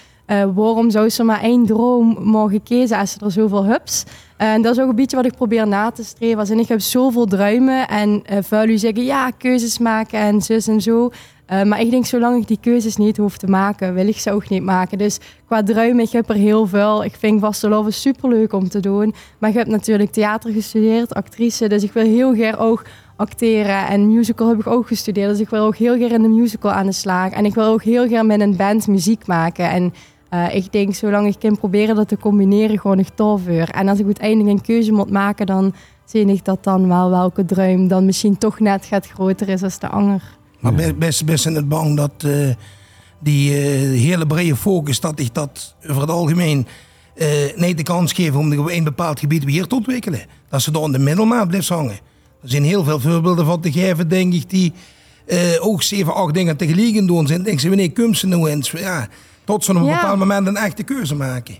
[0.53, 4.05] waarom zou ze maar één droom mogen kiezen als er zoveel hebt.
[4.43, 6.39] En dat is ook een beetje wat ik probeer na te streven.
[6.39, 10.81] Als ik heb zoveel druimen en eh vuil zeggen ja, keuzes maken en zus en
[10.81, 11.09] zo.
[11.45, 14.31] Eh, maar ik denk, zolang ik die keuzes niet hoef te maken, wil ik ze
[14.31, 14.97] ook niet maken.
[14.97, 17.03] Dus qua druimen, ik heb er heel veel.
[17.03, 19.13] Ik vind vasteloven superleuk om te doen.
[19.39, 21.67] Maar ik heb natuurlijk theater gestudeerd, actrice.
[21.67, 22.85] Dus ik wil heel graag ook
[23.15, 23.87] acteren.
[23.87, 25.29] En musical heb ik ook gestudeerd.
[25.29, 27.29] Dus ik wil ook heel graag in de musical aan de slag.
[27.29, 29.69] En ik wil ook heel graag met een band muziek maken.
[29.69, 29.93] En
[30.33, 33.69] eh, ik denk, zolang ik kan proberen dat te combineren, gewoon nog tover.
[33.69, 35.73] En als ik uiteindelijk een keuze moet maken, dan
[36.05, 39.79] zie ik dat dan wel welke druim dan misschien toch net gaat groter is als
[39.79, 40.21] de ander.
[40.59, 42.49] Maar best, best, best in het bang dat eh,
[43.19, 43.59] die eh,
[44.01, 46.67] hele brede focus, dat ik dat over het algemeen
[47.15, 50.21] eh niet de kans geef om op een bepaald gebied weer te ontwikkelen.
[50.49, 51.99] Dat ze daar in de middelmaat blijft hangen.
[52.41, 54.73] Er zijn heel veel voorbeelden van te geven, denk ik, die
[55.25, 57.43] eh, ook zeven, acht dingen tegelijk doen zijn.
[57.43, 58.71] Denk ze, wanneer komt ze nou eens?
[58.71, 59.07] Ja,
[59.45, 59.95] tot ze op een Ja.
[59.99, 61.55] bepaald moment een echte keuze maken.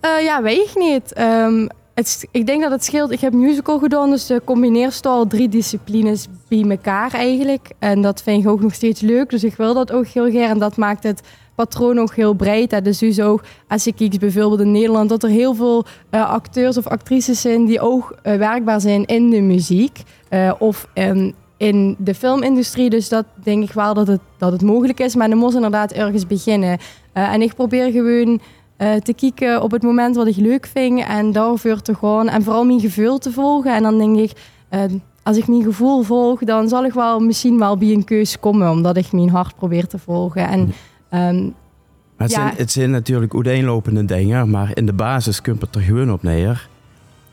[0.00, 1.12] Eh, ja, weet ik niet.
[1.12, 3.10] Ehm, het, ik denk dat het scheelt.
[3.10, 7.70] Ik heb musical gedaan, dus de combineerst al drie disciplines bij elkaar eigenlijk.
[7.78, 10.50] En dat vind ik ook nog steeds leuk, dus ik wil dat ook heel graag.
[10.50, 11.20] En dat maakt het
[11.54, 12.70] patroon ook heel breed.
[12.70, 12.82] Hè.
[12.82, 16.76] Dus dus ook, als je kijkt bijvoorbeeld in Nederland, dat er heel veel eh, acteurs
[16.76, 20.02] of actrices zijn die ook eh, werkbaar zijn in de muziek.
[20.58, 21.30] of ehm,
[21.62, 22.90] in de filmindustrie.
[22.90, 25.14] Dus dat denk ik wel dat het, dat het mogelijk is.
[25.14, 26.78] Maar dan moet inderdaad ergens beginnen.
[27.12, 28.40] Eh, en ik probeer gewoon
[28.76, 32.42] eh, te kijken op het moment wat ik leuk vind en daarvoor te gaan en
[32.42, 33.74] vooral mijn gevoel te volgen.
[33.74, 34.32] En dan denk ik,
[34.68, 34.80] eh,
[35.22, 38.70] als ik mijn gevoel volg, dan zal ik wel misschien wel bij een keus komen,
[38.70, 40.48] omdat ik mijn hart probeer te volgen.
[40.48, 40.72] En
[41.08, 41.48] ehm,
[42.16, 42.36] Het, Ja.
[42.36, 46.22] zijn, het zijn natuurlijk uiteenlopende dingen, maar in de basis komt het er gewoon op
[46.22, 46.68] neer.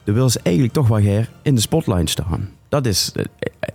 [0.03, 2.49] Dan wil ze eigenlijk toch wel weer in de spotlight staan.
[2.69, 3.11] Dat is...
[3.15, 3.23] eh,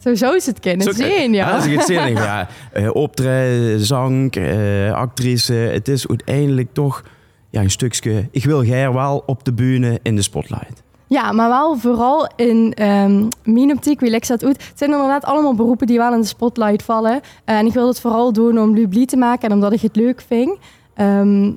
[0.01, 1.51] zo zou ze het Zo- zien, ja.
[1.51, 5.53] Als ik het ik, ja, eh, optreden, zang, eh, actrice.
[5.53, 7.03] Het is uiteindelijk toch
[7.51, 8.29] ja, een stukje...
[8.31, 10.83] Ik wil jij wel op de bühne in de spotlight.
[11.07, 14.67] Ja, maar wel vooral in ehm mijn optiek, wie legt dat uit.
[14.67, 17.21] Het zijn inderdaad allemaal beroepen die wel in de spotlight vallen.
[17.45, 19.97] Eh, en ik wil het vooral doen om Lubli te maken en omdat ik het
[19.97, 20.59] leuk vind.
[20.95, 21.51] Ehm,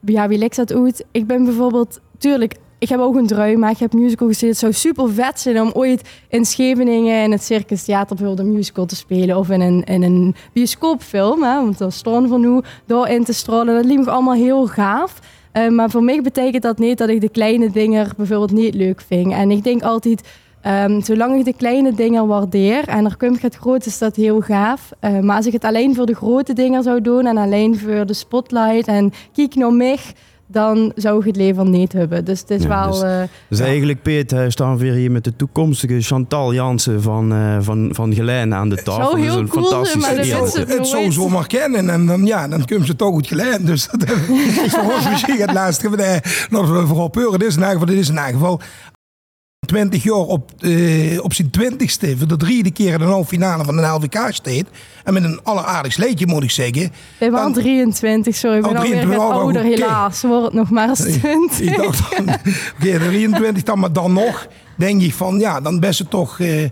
[0.00, 1.04] ja, wie legt dat uit?
[1.10, 4.60] Ik ben bijvoorbeeld, tuurlijk, ik heb ook een druim, maar ik heb musical gestudeerd.
[4.60, 8.54] Het zou super vet zijn om ooit in Scheveningen in het Circus Theater bijvoorbeeld een
[8.54, 9.36] musical te spelen.
[9.36, 13.74] Of in een, in een bioscoopfilm, hè, want daar staan van nu, daarin te stralen.
[13.74, 15.18] Dat liep me allemaal heel gaaf.
[15.52, 19.00] Eh, maar voor mij betekent dat niet dat ik de kleine dingen bijvoorbeeld niet leuk
[19.06, 19.32] vind.
[19.32, 20.28] En ik denk altijd,
[20.60, 24.40] ehm, zolang ik de kleine dingen waardeer en er komt het groot, is dat heel
[24.40, 24.90] gaaf.
[25.00, 28.06] Eh, maar als ik het alleen voor de grote dingen zou doen en alleen voor
[28.06, 29.98] de spotlight en kijk naar mij,
[30.52, 32.24] dan zou ik het leven niet hebben.
[32.24, 32.90] Dus het is Ja, wel...
[32.90, 37.02] dus- eh, Dus eigenlijk, Peet, eh, staan we weer hier met de toekomstige Chantal Jansen
[37.02, 38.94] van, eh van, van Gelijn aan de tafel.
[38.94, 41.12] zou Dat is heel een cool zijn, fantastische maar dat is het nooit.
[41.12, 43.66] zomaar kennen en dan, ja, dan kunnen ze toch goed geleid.
[43.72, 44.08] Dus dat
[44.64, 45.88] is voor ons misschien het laatste.
[45.88, 47.38] Maar nee, nog we vooral peuren.
[47.38, 48.60] Dit is in ieder geval, dit is in ieder geval
[49.66, 53.64] 20 jaar op, eh, op zijn twintigste voor de derde keer in de halve finale
[53.64, 54.66] van de LVK steed.
[55.04, 56.82] En met een alleraardigst leedje moet ik zeggen.
[56.82, 58.56] ik ben wel 23, sorry.
[58.56, 59.70] Ik ben alweer 23, wat oh, ouder, oké.
[59.70, 60.22] helaas.
[60.22, 61.60] Wordt nog maar eens 20.
[61.60, 64.46] Ik dacht van, oké, 23 dan, maar dan nog
[64.76, 66.68] denk ik van, ja, dan best het toch, eh,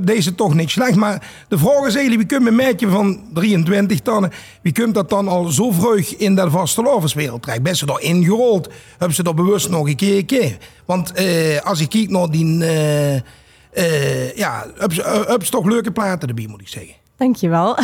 [0.00, 0.96] deze toch niet slecht.
[0.96, 4.30] Maar de vraag is eigenlijk, wie komt een meidje van 23 dan,
[4.62, 7.62] wie komt dat dan al zo vroeg in dat vastelovenswereld terecht?
[7.62, 8.68] Best ze daar ingerold?
[8.90, 10.58] Hebben ze dat bewust nog gekeken?
[10.84, 14.96] Want eh, als ik kijk naar die, eh, ja, hebben
[15.46, 16.94] ze, toch leuke platen erbij, moet ik zeggen.
[17.16, 17.76] Dankjewel.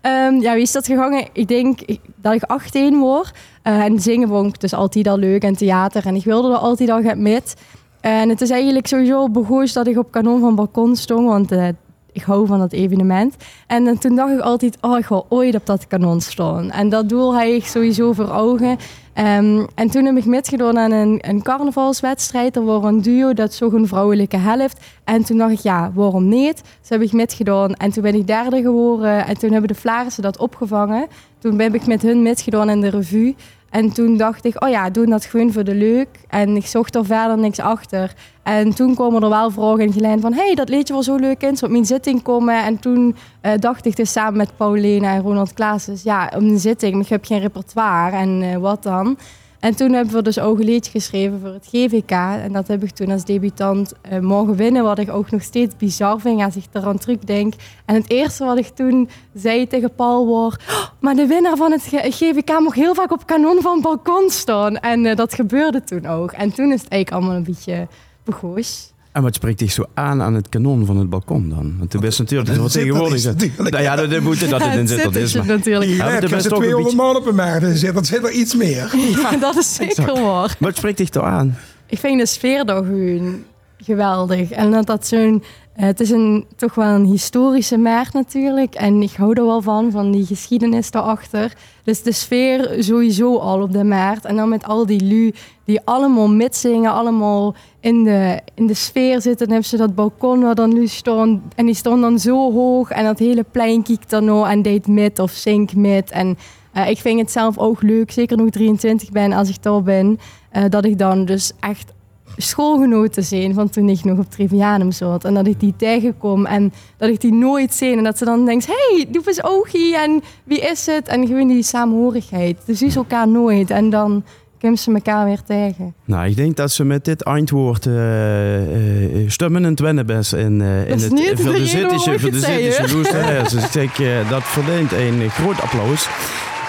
[0.00, 1.28] Ehm ja, wie is dat gegangen?
[1.32, 1.80] Ik denk
[2.16, 3.32] dat ik 18 word.
[3.62, 6.06] En zingen vond ik dus altijd al leuk en theater.
[6.06, 7.54] En ik wilde er altijd al met.
[8.00, 11.26] En het is eigenlijk sowieso begonnen dat ik op kanon van balkon stond.
[11.26, 11.68] Want eh,
[12.12, 13.36] ik hou van dat evenement.
[13.66, 16.70] En, eh, toen dacht ik altijd, oh, ik wil ooit op dat kanon staan.
[16.70, 18.78] En dat doel had ik sowieso voor ogen.
[19.12, 22.56] Ehm, en toen heb ik metgedaan aan een, een carnavalswedstrijd.
[22.56, 24.80] Er was een duo, dat zo'n een vrouwelijke helft.
[25.04, 26.62] En toen dacht ik, ja, waarom niet?
[26.80, 27.74] Dus heb ik metgedaan.
[27.74, 29.26] En toen ben ik derde geworden.
[29.26, 31.06] En toen hebben de Vlaarsen dat opgevangen.
[31.38, 33.34] Toen ben ik met hun metgedaan in de revue.
[33.70, 36.08] En toen dacht ik, oh ja, doe dat gewoon voor de leuk.
[36.28, 38.12] En ik zocht er verder niks achter.
[38.42, 40.32] En toen kwamen er wel vragen in gelijn van...
[40.32, 42.64] hey, dat liedje was zo leuk in, zou op mijn zitting komen.
[42.64, 45.96] En toen eh, dacht ik dus samen met Paulina en Ronald Klaassen...
[46.02, 49.18] ja, op een zitting, maar ik heb geen repertoire en eh, wat dan?
[49.60, 52.10] En toen hebben we dus ook een liedje geschreven voor het GVK.
[52.42, 54.82] En dat heb ik toen als debutant eh, mogen winnen.
[54.82, 57.54] Wat ik ook nog steeds bizar vind als ik eraan terugdenk.
[57.84, 60.54] En het eerste wat ik toen zei tegen Paul was...
[60.54, 64.76] "Oh, maar de winnaar van het GVK mocht heel vaak op kanon van balkon staan.
[64.78, 66.32] En eh, dat gebeurde toen ook.
[66.32, 67.88] En toen is het eigenlijk allemaal een beetje
[68.24, 68.89] begoos.
[69.12, 71.74] En wat spreekt dich zo aan aan het kanon van het balkon dan?
[71.78, 73.70] Want er best natuurlijk Dat wat zit er tegenwoordig natuurlijk.
[73.70, 75.02] Nou ja, dat moet dat het in zit.
[75.02, 75.46] Dat is maar.
[75.46, 75.90] natuurlijk.
[75.90, 77.60] Ja, er heb best ook een 200 beetje- man op een maart.
[77.60, 78.90] Dus dat zit er iets meer.
[79.22, 80.56] Ja, dat is zeker waar.
[80.58, 81.56] Wat spreekt dich toch aan?
[81.86, 83.42] Ik vind de sfeer daar gewoon
[83.82, 84.50] geweldig.
[84.50, 85.42] En dat dat zo'n...
[85.74, 88.74] eh, Het is een, toch wel een historische maart natuurlijk.
[88.74, 91.52] En ik hou er wel van, van die geschiedenis daarachter.
[91.84, 94.24] Dus de sfeer sowieso al op de maart.
[94.24, 95.32] En dan met al die lu
[95.70, 99.46] die allemaal mitzingen, allemaal in de, in de sfeer zitten.
[99.46, 101.42] Dan hebben ze dat balkon waar dan nu staan.
[101.54, 102.90] En die staan dan zo hoog.
[102.90, 106.10] En dat hele plein kijkt dan nog en deed met of zingt met.
[106.10, 106.38] En
[106.72, 110.18] eh, ik vind het zelf ook leuk, zeker nog 23 ben als ik daar ben.
[110.50, 111.92] eh, dat ik dan dus echt
[112.36, 115.24] schoolgenoten zijn van toen ik nog op Trivianum zat.
[115.24, 117.96] En dat ik die tegenkom en dat ik die nooit zie.
[117.96, 121.08] En dat ze dan denkt, hey, doe eens Ogie en wie is het?
[121.08, 122.56] En gewoon die samenhorigheid.
[122.64, 123.70] Dus zien ze elkaar nooit.
[123.70, 124.24] En dan
[124.60, 125.94] komen ze elkaar weer tegen.
[126.04, 130.60] Nou, ik denk dat ze met dit eindwoord eh, eh, stemmen en wennen best in,
[130.60, 133.42] eh, in Dat is het niet voor de Zittische, voor ik de Zittische.
[133.50, 136.08] Dus ik denk, eh, dat verdient een groot applaus.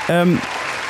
[0.07, 0.29] Ehm,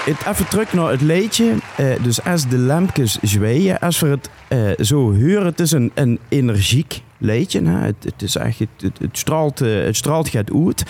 [0.06, 1.54] het, even terug naar het liedje.
[1.76, 5.92] Eh, dus als de lampjes zweeën, als we het eh, zo horen, het is een,
[5.94, 7.64] een energiek liedje.
[7.64, 7.86] Hè?
[7.86, 10.84] Het, het is echt, het, het, het straalt, eh, het straalt gaat uit.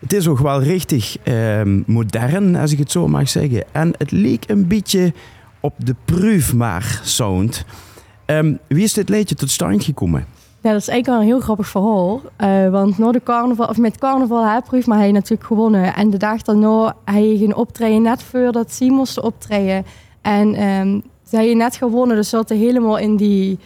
[0.00, 3.64] Het is ook wel richtig ehm, modern, als ik het zo mag zeggen.
[3.72, 5.12] En het leek een beetje
[5.60, 7.64] op de Proefmaar sound.
[8.24, 10.26] Ehm, wie is dit liedje tot stand gekomen?
[10.60, 12.20] Ja, dat is eigenlijk wel een heel grappig verhaal.
[12.36, 15.94] Eh, want na de carnaval, of met carnaval proef, maar hij natuurlijk gewonnen.
[15.94, 19.84] En de dag daarna, hij ging optreden net voordat moesten optreden.
[20.22, 23.58] En ehm ze hadden net gewonnen, dus zaten helemaal in die,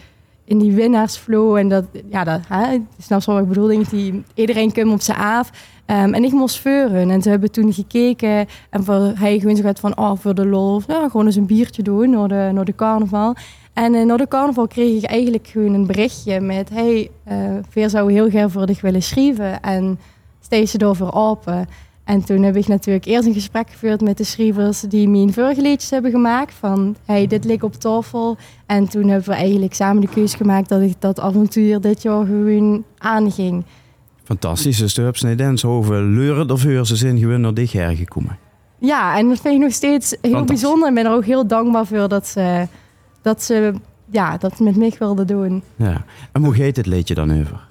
[0.51, 1.57] in die winnaarsflow.
[1.57, 5.01] En dat, ja, dat, hè, je snapt wel wat ik bedoel, die, iedereen kwam op
[5.01, 5.51] ze af.
[5.87, 7.11] Ehm, en ik moest veuren.
[7.11, 8.47] En ze hebben toen gekeken.
[8.71, 10.83] En voor, hij gewoon zo gaat van, oh, voor de lol.
[10.87, 13.35] Ja, gewoon eens een biertje doen naar de, naar de carnaval.
[13.73, 16.71] En eh, na de carnaval kreeg ik eigenlijk gewoon een berichtje met...
[16.71, 17.37] Hey, eh
[17.69, 19.61] Veer zou heel graag voor dich willen schrijven.
[19.61, 19.99] En
[20.41, 21.69] steeds voor open.
[22.11, 24.81] En toen heb ik natuurlijk eerst een gesprek gevoerd met de schrijvers...
[24.81, 26.55] die mijn vorige liedjes hebben gemaakt.
[26.55, 28.37] Van, hey, dit ligt op tafel.
[28.67, 30.69] En toen hebben we eigenlijk samen de keuze gemaakt...
[30.69, 33.65] dat ik dat avontuur dit jaar gewoon aanging.
[34.25, 38.39] Fantastische stupsnedens over leuren of heur ze zijn gewoon naar dit gekomen.
[38.79, 40.61] Ja, en dat vind ik nog steeds heel Fantastisch.
[40.61, 40.89] bijzonder.
[40.89, 42.67] Ik ben er ook heel dankbaar voor dat ze,
[43.23, 43.73] dat ze
[44.11, 45.63] ja, dat met mij wilden doen.
[45.77, 46.05] Ja.
[46.33, 47.69] En hoe gaat het liedje dan over?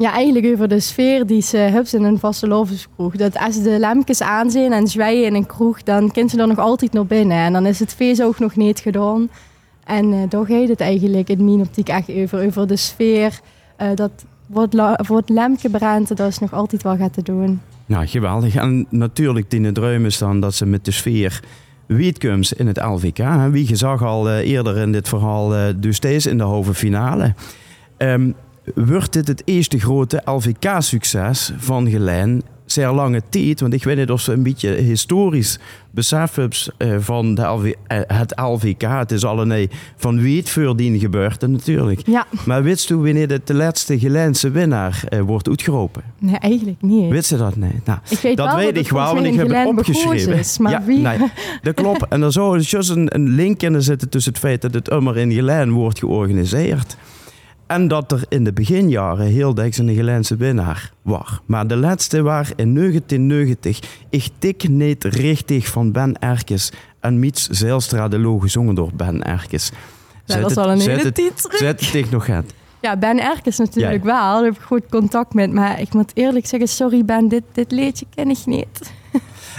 [0.00, 3.16] Ja, eigenlijk over de sfeer die ze hebben in een vaste lovenskroeg.
[3.16, 6.46] Dat als de lampjes aan zijn en zwijgen in een kroeg, dan kind ze er
[6.46, 7.36] nog altijd naar binnen.
[7.36, 9.28] En dan is het feest ook nog niet gedaan.
[9.84, 12.46] En eh daar het eigenlijk in mijn optiek echt over.
[12.46, 13.40] Over de sfeer.
[13.76, 14.10] eh, dat
[14.46, 14.74] wordt,
[15.06, 17.60] wordt lampje branden, dat is nog altijd wel gaat te doen.
[17.86, 18.54] Ja, geweldig.
[18.54, 21.40] En natuurlijk die druim is dan dat ze met de sfeer
[21.86, 23.18] Wiedkums in het LVK.
[23.50, 27.34] Wie zag al eh, eerder in dit verhaal, dus deze in de halve finale.
[27.96, 28.30] Ehm,
[28.74, 32.42] wordt dit het eerste grote LVK-succes van Gelijn
[32.72, 33.60] zeer lange tijd?
[33.60, 35.58] Want ik weet niet of ze een beetje historisch
[35.90, 38.82] besef hebben eh, van de LV, eh, het LVK.
[38.82, 42.06] Het is al een van wie het voordien gebeurde natuurlijk.
[42.06, 42.26] Ja.
[42.46, 46.02] Maar wist u wanneer het de laatste Gelijnse winnaar eh, wordt uitgeroepen?
[46.18, 47.10] Nee, eigenlijk niet.
[47.10, 47.56] Weet ze dat?
[47.56, 47.80] Nee.
[47.84, 50.38] Nou, Ik weet dat wel weet dat ik wel, want ik heb het opgeschreven.
[50.38, 50.98] is, maar ja, wie?
[50.98, 51.18] Nee,
[51.62, 52.08] dat klopt.
[52.08, 55.16] En er zou dus een, een link in zitten tussen het feit dat het immer
[55.16, 56.96] in Gelijn wordt georganiseerd.
[57.70, 61.40] En dat er in de beginjaren heel dikwijls een Gelijnse winnaar was.
[61.46, 63.80] Maar de laatste was in 1990.
[64.08, 66.72] Ik tik niet richtig van Ben Erkes.
[67.00, 69.70] En Miets Zeilstra de Loge gezongen door Ben Erkes.
[70.24, 71.56] Ja, dat is al een hele terug.
[71.56, 72.44] Zet het nog gaat.
[72.80, 74.34] Ja, Ben Erkens natuurlijk wel.
[74.34, 75.52] Daar heb ik goed contact met.
[75.52, 78.92] Maar ik moet eerlijk zeggen, sorry Ben, dit, dit liedje ken ik niet.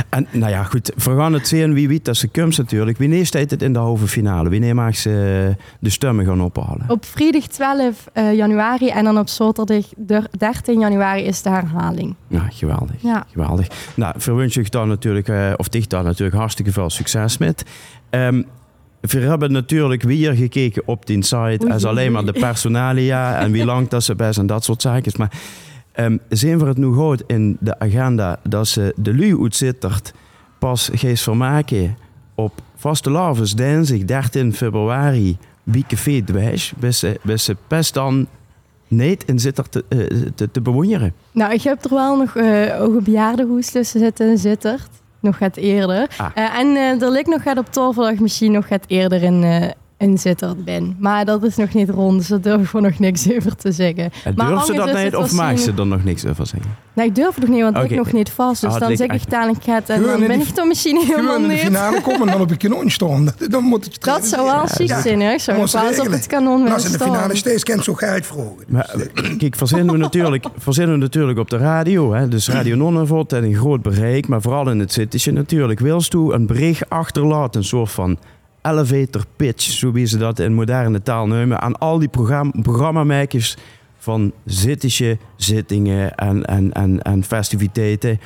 [0.10, 2.98] En nou ja, goed, we gaan het zien wie weet dat ze komt natuurlijk.
[2.98, 4.50] Wanneer staat het in de halve finale?
[4.50, 6.84] Wanneer mag ze de stemmen gaan ophalen?
[6.88, 12.16] Op vrijdag 12 eh, januari en dan op zaterdag der- 13 januari is de herhaling.
[12.28, 12.96] Ja, geweldig.
[13.00, 13.26] Ja.
[13.32, 13.68] Geweldig.
[13.96, 17.66] Nou, verwens ik daar natuurlijk, eh, of dicht daar natuurlijk hartstikke veel succes met.
[18.10, 18.42] Ehm,
[19.02, 23.52] we hebben natuurlijk weer gekeken op die site Oei, als alleen maar de personalia en
[23.52, 25.12] wie lang dat ze best en dat soort zaken.
[25.18, 25.32] Maar
[25.92, 30.14] ehm, zien we het nu goed in de agenda dat ze de lui uitzittert
[30.60, 31.98] pas geest vermaken
[32.36, 36.92] op vaste lavens dinsdag 13 februari bij Café Dwijs, bij
[37.38, 38.28] ze, best dan
[38.88, 40.00] niet in zitter te, eh,
[40.36, 41.14] te, te bewonderen.
[41.32, 44.90] Nou, ik heb er wel nog eh ook een bejaardenhoes tussen zitten, zittert.
[45.20, 46.08] Nog gaat eerder.
[46.18, 46.30] Ah.
[46.36, 50.18] Eh, en eh, er ligt nog gaat op toverdag misschien nog gaat eerder in, in
[50.18, 50.96] zittert ben.
[51.00, 53.72] Maar dat is nog niet rond, dus daar durf ik gewoon nog niks over te
[53.72, 54.12] zeggen.
[54.24, 56.48] En maar durf ze dat is niet het of maakt ze er nog niks over
[56.48, 56.72] zeggen?
[56.94, 57.94] Nee, ik durf het nog niet, want ik Oké.
[57.94, 58.62] lig nog niet vast.
[58.62, 60.98] Dus Ah, het dan zeg ik echt- dadelijk gaat en dan ben ik er misschien
[60.98, 61.64] helemaal Gewoon in de niet.
[61.64, 63.26] finale komen en dan op je kanon staan.
[63.26, 65.32] Dat- Dan moet het Dat zou wel ziek zijn, hè?
[65.32, 65.62] Ik zou
[66.06, 68.56] op het kanon willen als in de finale steeds kent, zo ga ik vragen.
[68.68, 72.14] Maar eh, kijk, verzinnen we natuurlijk, verzinnen we natuurlijk op de radio.
[72.14, 72.28] Hè?
[72.28, 74.28] Dus Radio Nonnenvot en een groot bereik.
[74.28, 75.80] Maar vooral in het cityje natuurlijk.
[75.80, 78.18] Wilst u een bericht achterlaten, een soort van
[78.62, 83.58] elevator pitch, zo wie ze dat in moderne taal noemen, aan al die programma, programmamakers
[83.98, 88.20] van cityje, zittingen en, en, en, en festiviteiten.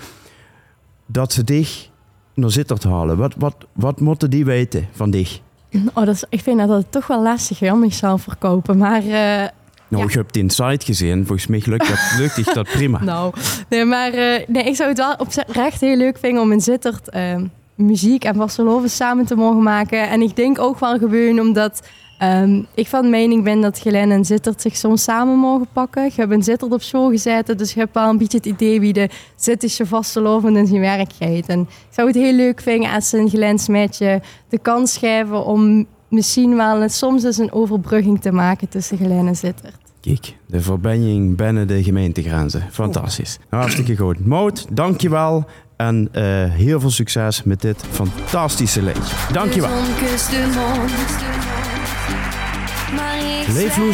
[1.06, 1.90] Dat ze dich
[2.34, 3.18] naar Zittert halen.
[3.18, 5.42] Wat, wat, wat moeten die weten van dich?
[5.94, 8.78] Oh, dat is, ik vind dat het toch wel lastig is om zichzelf verkopen.
[8.78, 9.50] Maar eh,
[9.88, 11.26] Nou, je hebt die site gezien.
[11.26, 13.04] Volgens mij lukt dat, lukt dat prima.
[13.04, 13.34] Nou,
[13.70, 17.10] nee, maar eh, nee, ik zou het wel oprecht heel leuk vinden om in Zittert
[17.10, 17.36] eh,
[17.76, 20.10] muziek en vasteloven samen te mogen maken.
[20.10, 21.88] En ik denk ook wel gewoon omdat
[22.20, 26.04] ehm, ik van mening ben dat Gelen en Zittert zich soms samen mogen pakken.
[26.04, 28.80] Je hebt in Zittert op school gezeten, dus je hebt wel een beetje het idee
[28.80, 31.46] wie de Zittische vasteloven in zijn werk gaat.
[31.48, 34.20] En ik zou het heel leuk vinden als ze een met je
[34.50, 39.28] de kans geven om misschien wel een- soms eens een overbrugging te maken tussen Gelen
[39.28, 39.76] en Zittert.
[40.02, 42.64] Kijk, de verbinding binnen de gemeentegrenzen.
[42.72, 43.38] Fantastisch.
[43.50, 44.26] Nou, hartstikke goed.
[44.26, 45.46] Mout, dankjewel.
[45.78, 49.16] En eh, heel veel succes met dit fantastische liedje.
[49.32, 49.70] Dankjewel.
[49.70, 50.30] De zon kust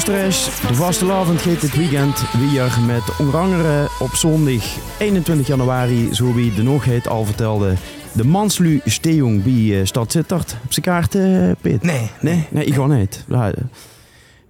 [0.06, 4.64] de de vastelavond gaat dit weekend weer met onder andere op zondag
[5.00, 7.74] 21 januari, zo wie de nog heet al vertelde,
[8.12, 10.56] de Manslu Steung bij eh, Stad Sittard.
[10.64, 11.84] Op zijn kaart, eh, Piet?
[11.84, 12.10] Nee.
[12.20, 13.26] Nee, nee, ik ga niet.
[13.28, 13.52] Ja,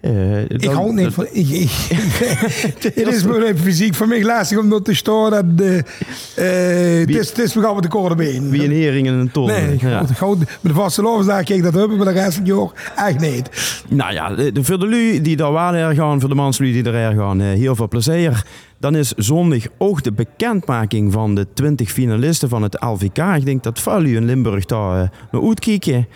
[0.01, 1.27] eh, Ik hou niet van...
[1.31, 1.69] Ik, ik,
[2.93, 4.99] het is even fysiek voor mij lastig om dat te.
[5.03, 8.49] Dat, eh, eh, het is, het is met de korte been.
[8.49, 9.47] Wie een hering en een tol.
[9.47, 10.01] Nee, Ja.
[10.01, 13.19] met de vaste loofzaak kijk ik dat hebben, maar de rest van het jaar echt
[13.19, 13.49] niet.
[13.89, 17.15] Nou ja, voor de lui die daar wel er gaan, voor de manslui die er
[17.15, 18.45] gaan, heel veel plezier.
[18.79, 23.17] Dan is zondag ook de bekendmaking van de 20 finalisten van het LVK.
[23.35, 26.07] Ik denk dat veel in Limburg daar naar uitkijken.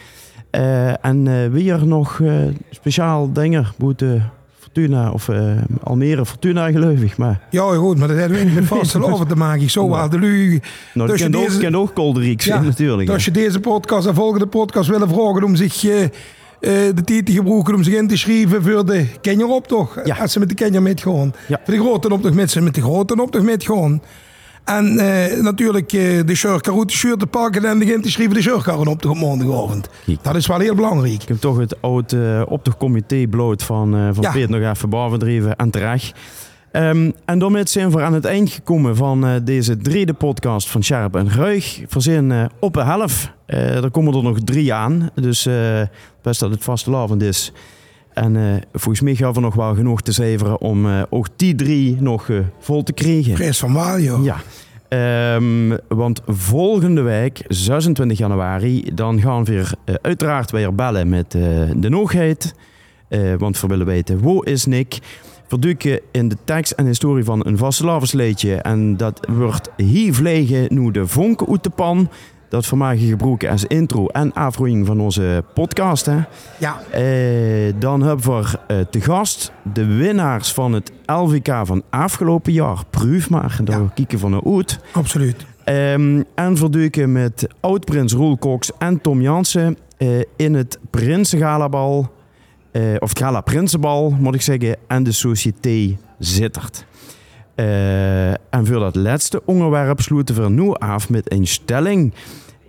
[0.56, 2.34] Eh, en eh weer nog eh,
[2.70, 4.22] speciaal dingen, boete
[4.60, 5.30] Fortuna of
[5.84, 7.18] Almere Fortuna gelovig.
[7.18, 9.70] Maar Ja, goed, maar dat heeft weinig met vaste loven te maken.
[9.70, 10.48] Zo wel de lu.
[10.50, 10.62] nou,
[10.94, 13.10] dat Dus je kent ook, deze- kent ook zijn natuurlijk.
[13.10, 16.10] Als je deze podcast en volgende podcast willen vragen om zich eh, eh,
[16.96, 20.20] de tijd te gebruiken om zich in te schrijven voor de Kenjeroptocht.
[20.20, 21.34] Als ze met de Kenjer metgaan.
[21.48, 24.02] Voor de grote optocht met ze met de grote optocht metgaan.
[24.66, 28.88] En eh, natuurlijk eh, de shirtkaroute shirt te pakken en begint te schrijven de shirtkar
[28.88, 29.90] op de maandagavond.
[30.22, 31.22] Dat is wel heel belangrijk.
[31.22, 34.32] Ik heb toch het oude optochtcomité bloot van, eh van Ja.
[34.32, 36.14] Peet nog even bovendreven en terecht.
[36.72, 40.84] Ehm, en daarmee zijn we aan het eind gekomen van eh, deze derde podcast van
[40.84, 41.82] Sharp en Ruig.
[41.90, 43.32] We zijn eh, op de helft.
[43.46, 45.10] Eh, er komen er nog drie aan.
[45.16, 45.82] Dus eh,
[46.22, 47.52] best dat het vastelavond is.
[48.16, 51.56] En eh, volgens mij gaan we nog wel genoeg te zeveren om eh, ook die
[51.56, 53.34] drie nog eh, vol te krijgen.
[53.34, 54.24] Prijs van Mario.
[54.24, 54.38] Ja.
[54.88, 61.32] Ehm, want volgende week, 26 januari, dan gaan we weer, uiteraard weer bellen met
[61.76, 62.56] de noogheid.
[63.38, 65.00] Want we willen weten, wo is Nick?
[65.48, 68.56] Verduiken in de tekst en historie van een vastelavensleedje.
[68.56, 72.10] En dat wordt hier vliegen nu de vonken uit de pan.
[72.56, 76.06] Dat vermaak je gebruiken als intro en afroeiing van onze podcast.
[76.06, 76.20] Hè?
[76.60, 76.82] Ja.
[76.92, 82.84] Eh, dan hebben we eh, te gast de winnaars van het LVK van afgelopen jaar.
[82.90, 84.80] Proef maar, daar kijken van een uit.
[84.92, 85.46] Absoluut.
[85.64, 92.12] Ehm, en verduiken met oud-prins Roel Cox en Tom Jansen eh, in het Prinsengalabal.
[92.72, 94.76] eh of het Gala Prinsenbal, moet ik zeggen.
[94.88, 96.86] En de Société Zittert.
[98.50, 102.14] En voor dat laatste onderwerp sluiten we nu af met een stelling.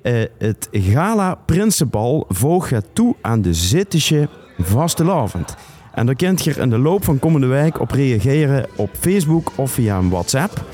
[0.06, 4.28] Eh, het Gala Prinsenbal voegt het toe aan de Zittische
[4.58, 5.54] vastelavond.
[5.94, 9.52] En daar kunt je er in de loop van komende week op reageren op Facebook
[9.54, 10.64] of via een WhatsApp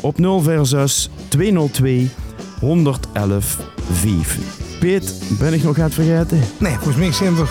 [0.00, 2.10] op 046 202
[2.60, 3.58] 111
[3.92, 4.38] 5.
[4.80, 6.40] Piet, ben ik nog het vergeten?
[6.58, 7.44] Nee, volgens mij zijn we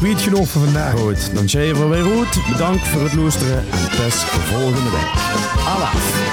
[0.00, 0.92] weet genoeg voor vandaag.
[1.00, 2.38] Goed, dan zijn we weer goed.
[2.52, 5.10] Bedankt voor het luisteren en tot volgende week.
[5.66, 6.32] Alaf.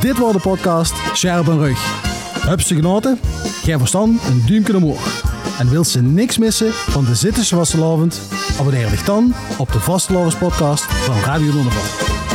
[0.00, 2.07] Dit was de podcast Scherp en Rug.
[2.48, 3.18] Heb ze genoten?
[3.62, 5.22] Geef verstand een duimpje omhoog.
[5.58, 8.20] En wilt ze niks missen van de Zittische Vastelavond?
[8.58, 12.27] Abonneer je dan op de Vastelavond podcast van Radio Donderval.